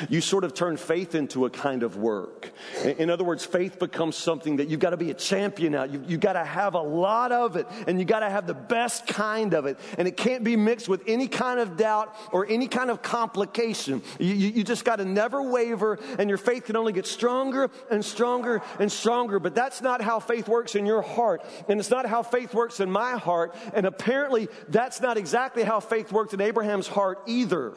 You 0.09 0.21
sort 0.21 0.43
of 0.43 0.53
turn 0.53 0.77
faith 0.77 1.15
into 1.15 1.45
a 1.45 1.49
kind 1.49 1.83
of 1.83 1.97
work. 1.97 2.51
In 2.83 3.09
other 3.09 3.23
words, 3.23 3.45
faith 3.45 3.79
becomes 3.79 4.15
something 4.15 4.57
that 4.57 4.67
you've 4.67 4.79
got 4.79 4.91
to 4.91 4.97
be 4.97 5.11
a 5.11 5.13
champion 5.13 5.75
at. 5.75 5.91
You, 5.91 5.99
have 5.99 6.19
got 6.19 6.33
to 6.33 6.43
have 6.43 6.75
a 6.75 6.81
lot 6.81 7.31
of 7.31 7.55
it, 7.55 7.67
and 7.87 7.99
you've 7.99 8.07
got 8.07 8.19
to 8.21 8.29
have 8.29 8.47
the 8.47 8.53
best 8.53 9.07
kind 9.07 9.53
of 9.53 9.65
it. 9.65 9.79
And 9.97 10.07
it 10.07 10.17
can't 10.17 10.43
be 10.43 10.55
mixed 10.55 10.87
with 10.87 11.03
any 11.07 11.27
kind 11.27 11.59
of 11.59 11.77
doubt 11.77 12.15
or 12.31 12.45
any 12.47 12.67
kind 12.67 12.89
of 12.89 13.01
complication. 13.01 14.01
You, 14.19 14.33
you, 14.33 14.49
you 14.49 14.63
just 14.63 14.85
got 14.85 14.97
to 14.97 15.05
never 15.05 15.41
waver, 15.41 15.99
and 16.17 16.29
your 16.29 16.37
faith 16.37 16.65
can 16.65 16.75
only 16.75 16.93
get 16.93 17.07
stronger 17.07 17.69
and 17.89 18.03
stronger 18.03 18.61
and 18.79 18.91
stronger. 18.91 19.39
But 19.39 19.55
that's 19.55 19.81
not 19.81 20.01
how 20.01 20.19
faith 20.19 20.47
works 20.47 20.75
in 20.75 20.85
your 20.85 21.01
heart, 21.01 21.43
and 21.67 21.79
it's 21.79 21.89
not 21.89 22.05
how 22.05 22.23
faith 22.23 22.53
works 22.53 22.79
in 22.79 22.91
my 22.91 23.17
heart. 23.17 23.55
And 23.73 23.85
apparently, 23.85 24.47
that's 24.67 25.01
not 25.01 25.17
exactly 25.17 25.63
how 25.63 25.79
faith 25.79 26.11
worked 26.11 26.33
in 26.33 26.41
Abraham's 26.41 26.87
heart 26.87 27.21
either. 27.25 27.73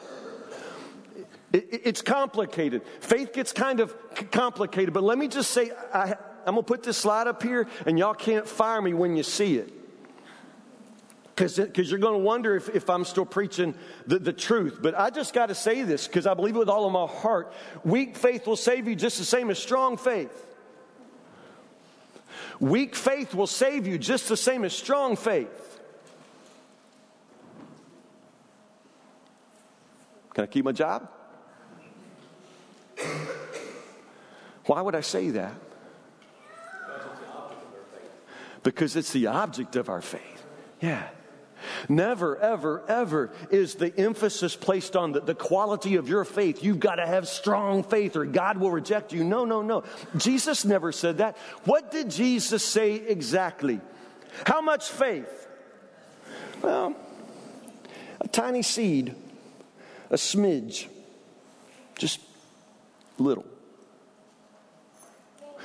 It's 1.53 2.01
complicated. 2.01 2.81
Faith 2.99 3.31
gets 3.31 3.53
kind 3.53 3.79
of 3.79 3.95
complicated, 4.31 4.91
but 4.91 5.03
let 5.03 5.19
me 5.19 5.27
just 5.27 5.51
say 5.51 5.71
I, 5.93 6.15
am 6.47 6.55
going 6.55 6.57
to 6.57 6.63
put 6.63 6.81
this 6.81 6.97
slide 6.97 7.27
up 7.27 7.43
here, 7.43 7.67
and 7.85 7.99
y'all 7.99 8.15
can't 8.15 8.47
fire 8.47 8.81
me 8.81 8.95
when 8.95 9.15
you 9.15 9.21
see 9.21 9.57
it. 9.57 9.71
Because 11.35 11.91
you're 11.91 11.99
going 11.99 12.13
to 12.13 12.23
wonder 12.23 12.55
if, 12.55 12.69
if 12.69 12.89
I'm 12.89 13.05
still 13.05 13.25
preaching 13.25 13.75
the, 14.07 14.17
the 14.17 14.33
truth. 14.33 14.79
But 14.81 14.97
I 14.97 15.11
just 15.11 15.33
got 15.33 15.47
to 15.47 15.55
say 15.55 15.83
this 15.83 16.07
because 16.07 16.25
I 16.25 16.33
believe 16.33 16.55
it 16.55 16.59
with 16.59 16.69
all 16.69 16.85
of 16.85 16.91
my 16.91 17.07
heart. 17.21 17.53
Weak 17.83 18.15
faith 18.17 18.47
will 18.47 18.55
save 18.55 18.87
you 18.87 18.95
just 18.95 19.19
the 19.19 19.25
same 19.25 19.51
as 19.51 19.59
strong 19.59 19.97
faith. 19.97 20.45
Weak 22.59 22.95
faith 22.95 23.35
will 23.35 23.47
save 23.47 23.85
you 23.87 23.97
just 23.97 24.27
the 24.29 24.37
same 24.37 24.63
as 24.63 24.73
strong 24.73 25.15
faith. 25.15 25.79
Can 30.33 30.43
I 30.43 30.47
keep 30.47 30.65
my 30.65 30.71
job? 30.71 31.09
Why 34.65 34.81
would 34.81 34.95
I 34.95 35.01
say 35.01 35.29
that? 35.31 35.53
Because 38.63 38.95
it's 38.95 39.11
the 39.11 39.27
object 39.27 39.75
of 39.75 39.89
our 39.89 40.01
faith. 40.01 40.45
Yeah. 40.79 41.07
Never, 41.89 42.37
ever, 42.37 42.83
ever 42.87 43.31
is 43.49 43.75
the 43.75 43.97
emphasis 43.97 44.55
placed 44.55 44.95
on 44.95 45.11
the, 45.13 45.21
the 45.21 45.35
quality 45.35 45.95
of 45.95 46.09
your 46.09 46.25
faith. 46.25 46.63
You've 46.63 46.79
got 46.79 46.95
to 46.95 47.05
have 47.05 47.27
strong 47.27 47.83
faith 47.83 48.15
or 48.15 48.25
God 48.25 48.57
will 48.57 48.71
reject 48.71 49.13
you. 49.13 49.23
No, 49.23 49.45
no, 49.45 49.61
no. 49.61 49.83
Jesus 50.17 50.65
never 50.65 50.91
said 50.91 51.17
that. 51.17 51.37
What 51.65 51.91
did 51.91 52.09
Jesus 52.09 52.65
say 52.65 52.95
exactly? 52.95 53.79
How 54.45 54.61
much 54.61 54.89
faith? 54.89 55.47
Well, 56.61 56.95
a 58.21 58.27
tiny 58.27 58.61
seed, 58.61 59.15
a 60.09 60.15
smidge, 60.15 60.87
just 61.97 62.19
little. 63.23 63.45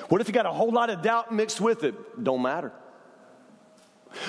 What 0.08 0.20
if 0.20 0.28
you 0.28 0.34
got 0.34 0.46
a 0.46 0.52
whole 0.52 0.70
lot 0.70 0.90
of 0.90 1.02
doubt 1.02 1.32
mixed 1.32 1.60
with 1.60 1.84
it? 1.84 2.22
Don't 2.22 2.42
matter. 2.42 2.72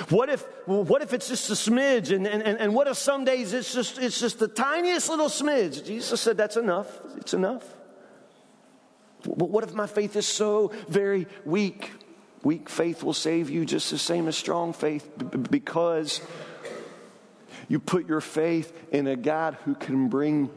What 0.10 0.30
if, 0.30 0.46
what 0.66 1.02
if 1.02 1.14
it's 1.14 1.30
just 1.30 1.50
a 1.50 1.54
smidge? 1.54 2.14
And, 2.14 2.28
and, 2.28 2.44
and 2.44 2.74
what 2.74 2.88
if 2.88 2.98
some 2.98 3.24
days 3.24 3.54
it's 3.54 3.74
just, 3.74 3.98
it's 3.98 4.20
just 4.20 4.40
the 4.40 4.48
tiniest 4.48 5.10
little 5.10 5.28
smidge? 5.28 5.86
Jesus 5.86 6.20
said, 6.20 6.36
That's 6.36 6.58
enough. 6.58 7.00
It's 7.18 7.34
enough. 7.34 7.64
But 9.24 9.50
what 9.50 9.64
if 9.64 9.74
my 9.74 9.88
faith 9.88 10.16
is 10.16 10.28
so 10.28 10.72
very 10.88 11.28
weak? 11.46 11.92
Weak 12.44 12.70
faith 12.70 13.04
will 13.04 13.14
save 13.14 13.50
you 13.50 13.66
just 13.66 13.92
the 13.92 13.98
same 13.98 14.28
as 14.28 14.38
strong 14.38 14.72
faith 14.72 15.10
because 15.52 16.22
you 17.68 17.80
put 17.80 18.08
your 18.08 18.22
faith 18.22 18.74
in 18.92 19.08
a 19.08 19.18
God 19.18 19.58
who 19.66 19.76
can 19.76 20.08
bring 20.08 20.50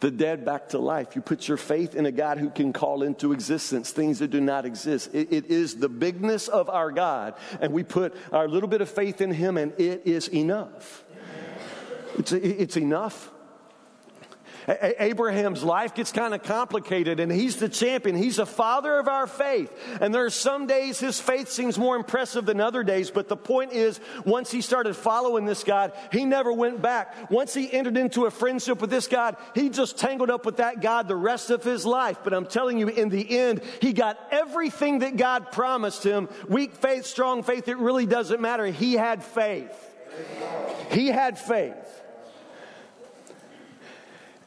the 0.00 0.10
dead 0.10 0.44
back 0.44 0.70
to 0.70 0.78
life. 0.78 1.16
You 1.16 1.22
put 1.22 1.48
your 1.48 1.56
faith 1.56 1.94
in 1.94 2.06
a 2.06 2.12
God 2.12 2.38
who 2.38 2.50
can 2.50 2.72
call 2.72 3.02
into 3.02 3.32
existence 3.32 3.90
things 3.90 4.18
that 4.18 4.28
do 4.28 4.40
not 4.40 4.64
exist. 4.64 5.14
it, 5.14 5.32
it 5.32 5.46
is 5.46 5.76
the 5.76 5.88
bigness 5.88 6.48
of 6.48 6.68
our 6.68 6.90
God, 6.90 7.34
and 7.60 7.72
we 7.72 7.82
put 7.82 8.14
our 8.32 8.48
little 8.48 8.68
bit 8.68 8.80
of 8.80 8.88
faith 8.88 9.20
in 9.20 9.30
Him, 9.30 9.56
and 9.56 9.72
it 9.78 10.02
is 10.04 10.28
enough. 10.28 11.04
It's, 12.18 12.32
it's 12.32 12.76
enough. 12.76 13.30
Abraham's 14.68 15.62
life 15.62 15.94
gets 15.94 16.12
kind 16.12 16.34
of 16.34 16.42
complicated, 16.42 17.20
and 17.20 17.32
he's 17.32 17.56
the 17.56 17.68
champion. 17.68 18.16
He's 18.16 18.36
the 18.36 18.46
father 18.46 18.98
of 18.98 19.08
our 19.08 19.26
faith. 19.26 19.72
And 20.00 20.14
there 20.14 20.26
are 20.26 20.30
some 20.30 20.66
days 20.66 21.00
his 21.00 21.18
faith 21.18 21.48
seems 21.48 21.78
more 21.78 21.96
impressive 21.96 22.44
than 22.44 22.60
other 22.60 22.82
days, 22.82 23.10
but 23.10 23.28
the 23.28 23.36
point 23.36 23.72
is, 23.72 23.98
once 24.24 24.50
he 24.50 24.60
started 24.60 24.94
following 24.94 25.46
this 25.46 25.64
God, 25.64 25.92
he 26.12 26.24
never 26.24 26.52
went 26.52 26.82
back. 26.82 27.30
Once 27.30 27.54
he 27.54 27.72
entered 27.72 27.96
into 27.96 28.26
a 28.26 28.30
friendship 28.30 28.80
with 28.80 28.90
this 28.90 29.06
God, 29.06 29.36
he 29.54 29.70
just 29.70 29.96
tangled 29.96 30.30
up 30.30 30.44
with 30.44 30.58
that 30.58 30.80
God 30.80 31.08
the 31.08 31.16
rest 31.16 31.50
of 31.50 31.64
his 31.64 31.86
life. 31.86 32.18
But 32.22 32.34
I'm 32.34 32.46
telling 32.46 32.78
you, 32.78 32.88
in 32.88 33.08
the 33.08 33.38
end, 33.38 33.62
he 33.80 33.92
got 33.92 34.18
everything 34.30 34.98
that 34.98 35.16
God 35.16 35.50
promised 35.50 36.04
him 36.04 36.28
weak 36.48 36.74
faith, 36.74 37.06
strong 37.06 37.42
faith, 37.42 37.68
it 37.68 37.78
really 37.78 38.06
doesn't 38.06 38.40
matter. 38.40 38.66
He 38.66 38.94
had 38.94 39.22
faith. 39.24 39.72
He 40.90 41.08
had 41.08 41.38
faith. 41.38 42.02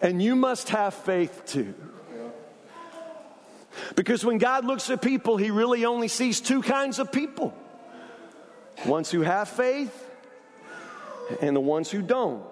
And 0.01 0.21
you 0.21 0.35
must 0.35 0.69
have 0.69 0.93
faith 0.93 1.43
too. 1.45 1.73
Because 3.95 4.25
when 4.25 4.37
God 4.37 4.65
looks 4.65 4.89
at 4.89 5.01
people, 5.01 5.37
He 5.37 5.51
really 5.51 5.85
only 5.85 6.07
sees 6.07 6.41
two 6.41 6.61
kinds 6.61 6.99
of 6.99 7.11
people 7.11 7.53
ones 8.85 9.11
who 9.11 9.21
have 9.21 9.47
faith 9.47 10.09
and 11.39 11.55
the 11.55 11.61
ones 11.61 11.91
who 11.91 12.01
don't. 12.01 12.43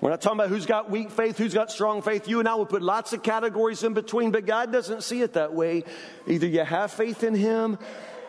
We're 0.00 0.10
not 0.10 0.20
talking 0.20 0.38
about 0.38 0.48
who's 0.48 0.64
got 0.64 0.90
weak 0.90 1.10
faith, 1.10 1.36
who's 1.38 1.54
got 1.54 1.72
strong 1.72 2.02
faith. 2.02 2.28
You 2.28 2.38
and 2.38 2.48
I 2.48 2.54
would 2.54 2.68
put 2.68 2.82
lots 2.82 3.12
of 3.12 3.22
categories 3.22 3.82
in 3.82 3.94
between, 3.94 4.30
but 4.30 4.46
God 4.46 4.72
doesn't 4.72 5.02
see 5.02 5.22
it 5.22 5.32
that 5.32 5.52
way. 5.52 5.84
Either 6.26 6.46
you 6.46 6.62
have 6.62 6.92
faith 6.92 7.24
in 7.24 7.34
Him 7.34 7.78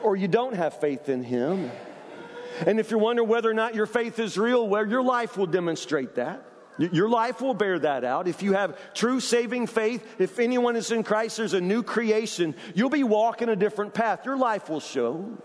or 0.01 0.15
you 0.15 0.27
don't 0.27 0.55
have 0.55 0.79
faith 0.79 1.09
in 1.09 1.23
Him. 1.23 1.71
And 2.65 2.79
if 2.79 2.89
you're 2.89 2.99
wondering 2.99 3.29
whether 3.29 3.49
or 3.49 3.53
not 3.53 3.75
your 3.75 3.85
faith 3.85 4.19
is 4.19 4.37
real, 4.37 4.67
well, 4.67 4.85
your 4.87 5.03
life 5.03 5.37
will 5.37 5.45
demonstrate 5.45 6.15
that. 6.15 6.43
Your 6.79 7.09
life 7.09 7.41
will 7.41 7.53
bear 7.53 7.77
that 7.79 8.05
out. 8.05 8.29
If 8.29 8.41
you 8.41 8.53
have 8.53 8.77
true 8.93 9.19
saving 9.19 9.67
faith, 9.67 10.05
if 10.17 10.39
anyone 10.39 10.77
is 10.77 10.91
in 10.91 11.03
Christ, 11.03 11.35
there's 11.35 11.53
a 11.53 11.59
new 11.59 11.83
creation, 11.83 12.55
you'll 12.73 12.89
be 12.89 13.03
walking 13.03 13.49
a 13.49 13.55
different 13.55 13.93
path. 13.93 14.25
Your 14.25 14.37
life 14.37 14.69
will 14.69 14.79
show. 14.79 15.37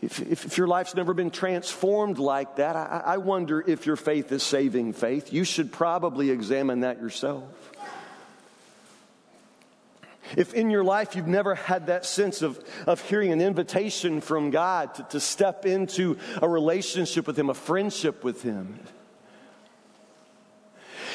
If, 0.00 0.20
if, 0.20 0.44
if 0.46 0.58
your 0.58 0.66
life's 0.66 0.94
never 0.94 1.12
been 1.12 1.30
transformed 1.30 2.18
like 2.18 2.56
that, 2.56 2.74
I, 2.74 3.02
I 3.04 3.16
wonder 3.18 3.62
if 3.66 3.84
your 3.84 3.96
faith 3.96 4.32
is 4.32 4.42
saving 4.42 4.94
faith. 4.94 5.30
You 5.30 5.44
should 5.44 5.72
probably 5.72 6.30
examine 6.30 6.80
that 6.80 7.00
yourself. 7.00 7.44
If 10.36 10.54
in 10.54 10.70
your 10.70 10.84
life 10.84 11.16
you've 11.16 11.26
never 11.26 11.54
had 11.54 11.88
that 11.88 12.06
sense 12.06 12.40
of, 12.40 12.62
of 12.86 13.00
hearing 13.02 13.30
an 13.30 13.42
invitation 13.42 14.22
from 14.22 14.50
God 14.50 14.94
to, 14.94 15.02
to 15.10 15.20
step 15.20 15.66
into 15.66 16.18
a 16.40 16.48
relationship 16.48 17.26
with 17.26 17.38
Him, 17.38 17.50
a 17.50 17.54
friendship 17.54 18.24
with 18.24 18.42
Him, 18.42 18.78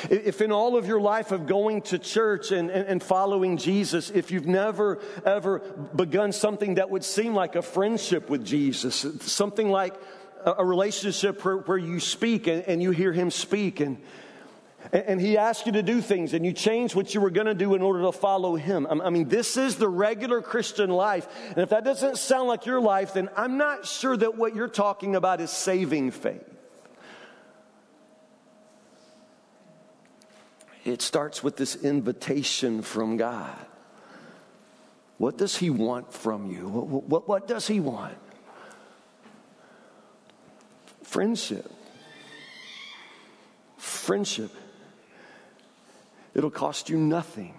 If 0.09 0.41
in 0.41 0.51
all 0.51 0.77
of 0.77 0.87
your 0.87 1.01
life 1.01 1.31
of 1.31 1.47
going 1.47 1.81
to 1.83 1.99
church 1.99 2.51
and, 2.51 2.69
and, 2.69 2.87
and, 2.87 3.03
following 3.03 3.57
Jesus, 3.57 4.09
if 4.09 4.31
you've 4.31 4.47
never 4.47 4.99
ever 5.25 5.59
begun 5.95 6.31
something 6.31 6.75
that 6.75 6.89
would 6.89 7.03
seem 7.03 7.33
like 7.33 7.55
a 7.55 7.61
friendship 7.61 8.29
with 8.29 8.45
Jesus, 8.45 9.05
something 9.21 9.69
like 9.69 9.95
a, 10.45 10.55
a 10.59 10.65
relationship 10.65 11.43
where, 11.43 11.57
where, 11.57 11.77
you 11.77 11.99
speak 11.99 12.47
and, 12.47 12.63
and 12.63 12.81
you 12.81 12.91
hear 12.91 13.11
him 13.11 13.31
speak 13.31 13.79
and, 13.79 13.97
and 14.91 15.19
he 15.19 15.37
asks 15.37 15.65
you 15.65 15.73
to 15.73 15.83
do 15.83 16.01
things 16.01 16.33
and 16.33 16.45
you 16.45 16.53
change 16.53 16.95
what 16.95 17.13
you 17.13 17.21
were 17.21 17.29
going 17.29 17.47
to 17.47 17.53
do 17.53 17.75
in 17.75 17.81
order 17.81 18.01
to 18.01 18.11
follow 18.11 18.55
him. 18.55 18.87
I 18.89 19.09
mean, 19.09 19.27
this 19.27 19.57
is 19.57 19.75
the 19.75 19.89
regular 19.89 20.41
Christian 20.41 20.89
life. 20.89 21.27
And 21.49 21.57
if 21.57 21.69
that 21.69 21.83
doesn't 21.83 22.17
sound 22.17 22.47
like 22.47 22.65
your 22.65 22.81
life, 22.81 23.13
then 23.13 23.29
I'm 23.35 23.57
not 23.57 23.85
sure 23.85 24.15
that 24.15 24.37
what 24.37 24.55
you're 24.55 24.67
talking 24.67 25.15
about 25.15 25.41
is 25.41 25.51
saving 25.51 26.11
faith. 26.11 26.58
It 30.89 31.03
starts 31.03 31.43
with 31.43 31.55
this 31.55 31.75
invitation 31.75 32.81
from 32.81 33.17
God. 33.17 33.55
What 35.19 35.37
does 35.37 35.55
He 35.55 35.69
want 35.69 36.11
from 36.11 36.49
you? 36.49 36.67
What, 36.67 37.03
what, 37.03 37.27
what 37.27 37.47
does 37.47 37.67
He 37.67 37.79
want? 37.79 38.17
Friendship. 41.03 41.71
Friendship. 43.77 44.51
It'll 46.33 46.49
cost 46.49 46.89
you 46.89 46.97
nothing. 46.97 47.53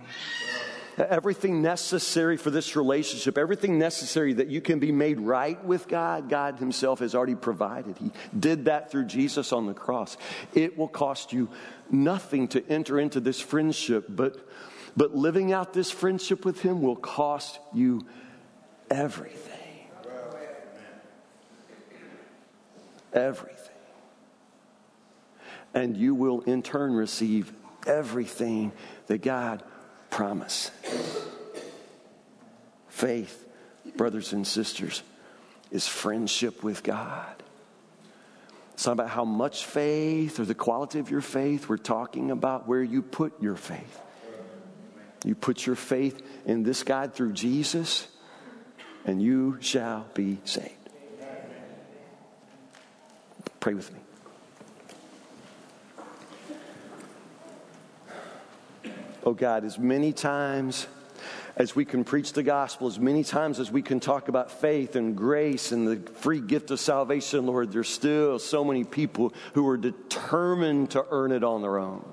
Everything 0.98 1.62
necessary 1.62 2.36
for 2.36 2.50
this 2.50 2.76
relationship, 2.76 3.38
everything 3.38 3.78
necessary 3.78 4.34
that 4.34 4.48
you 4.48 4.60
can 4.60 4.78
be 4.78 4.92
made 4.92 5.20
right 5.20 5.62
with 5.64 5.88
God, 5.88 6.28
God 6.28 6.58
Himself 6.58 6.98
has 6.98 7.14
already 7.14 7.36
provided. 7.36 7.96
He 7.98 8.10
did 8.38 8.64
that 8.66 8.90
through 8.90 9.06
Jesus 9.06 9.52
on 9.52 9.66
the 9.66 9.74
cross. 9.74 10.16
It 10.54 10.76
will 10.76 10.88
cost 10.88 11.32
you 11.32 11.48
nothing 11.90 12.48
to 12.48 12.68
enter 12.68 12.98
into 12.98 13.20
this 13.20 13.40
friendship, 13.40 14.06
but, 14.08 14.48
but 14.96 15.14
living 15.14 15.52
out 15.52 15.72
this 15.72 15.90
friendship 15.90 16.44
with 16.44 16.60
Him 16.60 16.82
will 16.82 16.96
cost 16.96 17.58
you 17.72 18.06
everything. 18.90 19.56
Everything. 23.12 23.56
And 25.72 25.96
you 25.96 26.14
will 26.14 26.40
in 26.42 26.62
turn 26.62 26.92
receive 26.92 27.52
everything 27.86 28.72
that 29.06 29.22
God 29.22 29.62
promised. 30.10 30.72
Faith, 32.88 33.48
brothers 33.96 34.32
and 34.32 34.46
sisters, 34.46 35.02
is 35.70 35.86
friendship 35.86 36.62
with 36.62 36.82
God. 36.82 37.42
It's 38.74 38.86
not 38.86 38.92
about 38.92 39.10
how 39.10 39.24
much 39.24 39.66
faith 39.66 40.40
or 40.40 40.44
the 40.44 40.54
quality 40.54 40.98
of 40.98 41.10
your 41.10 41.20
faith. 41.20 41.68
We're 41.68 41.76
talking 41.76 42.30
about 42.30 42.66
where 42.66 42.82
you 42.82 43.02
put 43.02 43.40
your 43.42 43.56
faith. 43.56 44.00
You 45.24 45.34
put 45.34 45.66
your 45.66 45.76
faith 45.76 46.22
in 46.46 46.62
this 46.62 46.82
God 46.82 47.14
through 47.14 47.34
Jesus, 47.34 48.08
and 49.04 49.22
you 49.22 49.58
shall 49.60 50.06
be 50.14 50.38
saved. 50.44 50.72
Pray 53.60 53.74
with 53.74 53.92
me. 53.92 54.00
Oh 59.30 59.34
God, 59.34 59.64
as 59.64 59.78
many 59.78 60.12
times 60.12 60.88
as 61.54 61.76
we 61.76 61.84
can 61.84 62.02
preach 62.02 62.32
the 62.32 62.42
gospel, 62.42 62.88
as 62.88 62.98
many 62.98 63.22
times 63.22 63.60
as 63.60 63.70
we 63.70 63.80
can 63.80 64.00
talk 64.00 64.26
about 64.26 64.50
faith 64.50 64.96
and 64.96 65.16
grace 65.16 65.70
and 65.70 65.86
the 65.86 66.12
free 66.14 66.40
gift 66.40 66.72
of 66.72 66.80
salvation, 66.80 67.46
Lord, 67.46 67.70
there's 67.70 67.88
still 67.88 68.40
so 68.40 68.64
many 68.64 68.82
people 68.82 69.32
who 69.54 69.68
are 69.68 69.76
determined 69.76 70.90
to 70.90 71.06
earn 71.12 71.30
it 71.30 71.44
on 71.44 71.62
their 71.62 71.78
own. 71.78 72.04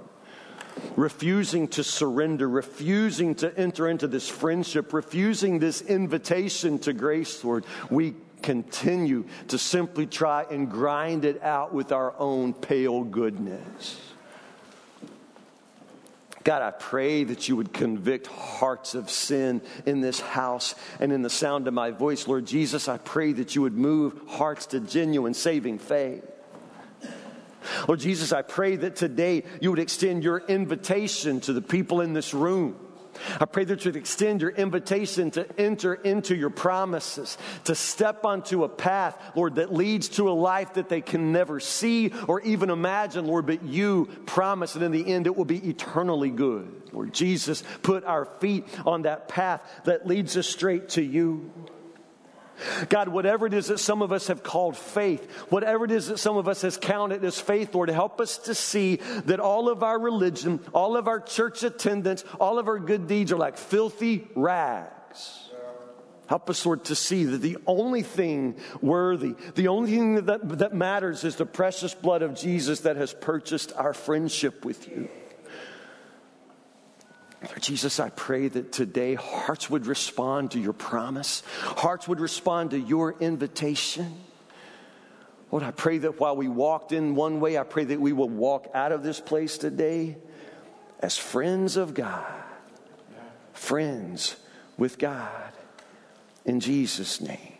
Refusing 0.95 1.67
to 1.69 1.83
surrender, 1.83 2.47
refusing 2.47 3.33
to 3.33 3.51
enter 3.57 3.89
into 3.89 4.07
this 4.07 4.29
friendship, 4.29 4.93
refusing 4.93 5.57
this 5.57 5.81
invitation 5.81 6.77
to 6.77 6.93
grace, 6.93 7.43
Lord. 7.43 7.65
We 7.89 8.13
continue 8.43 9.25
to 9.47 9.57
simply 9.57 10.05
try 10.05 10.45
and 10.51 10.69
grind 10.69 11.25
it 11.25 11.41
out 11.41 11.73
with 11.73 11.91
our 11.91 12.13
own 12.19 12.53
pale 12.53 13.03
goodness. 13.03 14.07
God, 16.47 16.61
I 16.61 16.71
pray 16.71 17.25
that 17.25 17.49
you 17.49 17.57
would 17.57 17.73
convict 17.73 18.27
hearts 18.27 18.95
of 18.95 19.09
sin 19.09 19.61
in 19.85 19.99
this 19.99 20.21
house 20.21 20.75
and 20.97 21.11
in 21.11 21.21
the 21.21 21.29
sound 21.29 21.67
of 21.67 21.73
my 21.73 21.91
voice. 21.91 22.25
Lord 22.25 22.45
Jesus, 22.45 22.87
I 22.87 22.99
pray 22.99 23.33
that 23.33 23.53
you 23.53 23.63
would 23.63 23.73
move 23.73 24.17
hearts 24.29 24.67
to 24.67 24.79
genuine 24.79 25.33
saving 25.33 25.79
faith. 25.79 26.23
Lord 27.85 27.99
Jesus, 27.99 28.31
I 28.31 28.43
pray 28.43 28.77
that 28.77 28.95
today 28.95 29.43
you 29.59 29.71
would 29.71 29.79
extend 29.79 30.23
your 30.23 30.37
invitation 30.37 31.41
to 31.41 31.51
the 31.51 31.61
people 31.61 31.99
in 31.99 32.13
this 32.13 32.33
room 32.33 32.79
I 33.39 33.45
pray 33.45 33.63
that 33.65 33.85
you'd 33.85 33.95
extend 33.95 34.41
your 34.41 34.51
invitation 34.51 35.31
to 35.31 35.47
enter 35.59 35.93
into 35.93 36.35
your 36.35 36.49
promises, 36.49 37.37
to 37.65 37.75
step 37.75 38.25
onto 38.25 38.63
a 38.63 38.69
path, 38.69 39.17
Lord, 39.35 39.55
that 39.55 39.73
leads 39.73 40.09
to 40.09 40.29
a 40.29 40.31
life 40.31 40.75
that 40.75 40.89
they 40.89 41.01
can 41.01 41.31
never 41.31 41.59
see 41.59 42.11
or 42.27 42.41
even 42.41 42.69
imagine, 42.69 43.25
Lord, 43.25 43.45
but 43.45 43.63
you 43.63 44.05
promise 44.25 44.73
that 44.73 44.83
in 44.83 44.91
the 44.91 45.07
end 45.07 45.27
it 45.27 45.35
will 45.35 45.45
be 45.45 45.69
eternally 45.69 46.29
good. 46.29 46.81
Lord 46.91 47.13
Jesus, 47.13 47.63
put 47.83 48.03
our 48.05 48.25
feet 48.25 48.65
on 48.85 49.03
that 49.03 49.27
path 49.27 49.61
that 49.85 50.07
leads 50.07 50.37
us 50.37 50.47
straight 50.47 50.89
to 50.89 51.01
you. 51.01 51.51
God, 52.89 53.09
whatever 53.09 53.45
it 53.45 53.53
is 53.53 53.67
that 53.67 53.79
some 53.79 54.01
of 54.01 54.11
us 54.11 54.27
have 54.27 54.43
called 54.43 54.77
faith, 54.77 55.29
whatever 55.49 55.85
it 55.85 55.91
is 55.91 56.07
that 56.07 56.17
some 56.17 56.37
of 56.37 56.47
us 56.47 56.61
has 56.61 56.77
counted 56.77 57.23
as 57.23 57.39
faith, 57.39 57.73
Lord, 57.73 57.89
help 57.89 58.19
us 58.21 58.37
to 58.39 58.55
see 58.55 58.97
that 59.25 59.39
all 59.39 59.69
of 59.69 59.83
our 59.83 59.99
religion, 59.99 60.59
all 60.73 60.97
of 60.97 61.07
our 61.07 61.19
church 61.19 61.63
attendance, 61.63 62.23
all 62.39 62.59
of 62.59 62.67
our 62.67 62.79
good 62.79 63.07
deeds 63.07 63.31
are 63.31 63.37
like 63.37 63.57
filthy 63.57 64.27
rags. 64.35 65.47
Help 66.27 66.49
us, 66.49 66.65
Lord, 66.65 66.83
to 66.85 66.95
see 66.95 67.23
that 67.23 67.37
the 67.37 67.57
only 67.65 68.01
thing 68.01 68.57
worthy, 68.81 69.35
the 69.55 69.69
only 69.69 69.91
thing 69.91 70.25
that, 70.25 70.59
that 70.59 70.73
matters 70.73 71.23
is 71.23 71.37
the 71.37 71.45
precious 71.45 71.93
blood 71.93 72.21
of 72.21 72.35
Jesus 72.35 72.81
that 72.81 72.97
has 72.97 73.13
purchased 73.13 73.71
our 73.75 73.93
friendship 73.93 74.65
with 74.65 74.89
you. 74.89 75.09
Lord 77.47 77.61
Jesus, 77.61 77.99
I 77.99 78.09
pray 78.09 78.47
that 78.49 78.71
today 78.71 79.15
hearts 79.15 79.69
would 79.69 79.85
respond 79.85 80.51
to 80.51 80.59
your 80.59 80.73
promise, 80.73 81.43
hearts 81.61 82.07
would 82.07 82.19
respond 82.19 82.71
to 82.71 82.79
your 82.79 83.15
invitation. 83.19 84.21
Lord, 85.51 85.63
I 85.63 85.71
pray 85.71 85.99
that 85.99 86.19
while 86.19 86.35
we 86.35 86.49
walked 86.49 86.91
in 86.91 87.15
one 87.15 87.39
way, 87.39 87.57
I 87.57 87.63
pray 87.63 87.85
that 87.85 88.01
we 88.01 88.11
will 88.11 88.29
walk 88.29 88.69
out 88.73 88.91
of 88.91 89.01
this 89.01 89.21
place 89.21 89.57
today 89.57 90.17
as 90.99 91.17
friends 91.17 91.77
of 91.77 91.93
God, 91.93 92.25
friends 93.53 94.35
with 94.77 94.97
God. 94.97 95.53
In 96.43 96.59
Jesus' 96.59 97.21
name, 97.21 97.53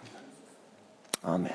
amen. 1.24 1.54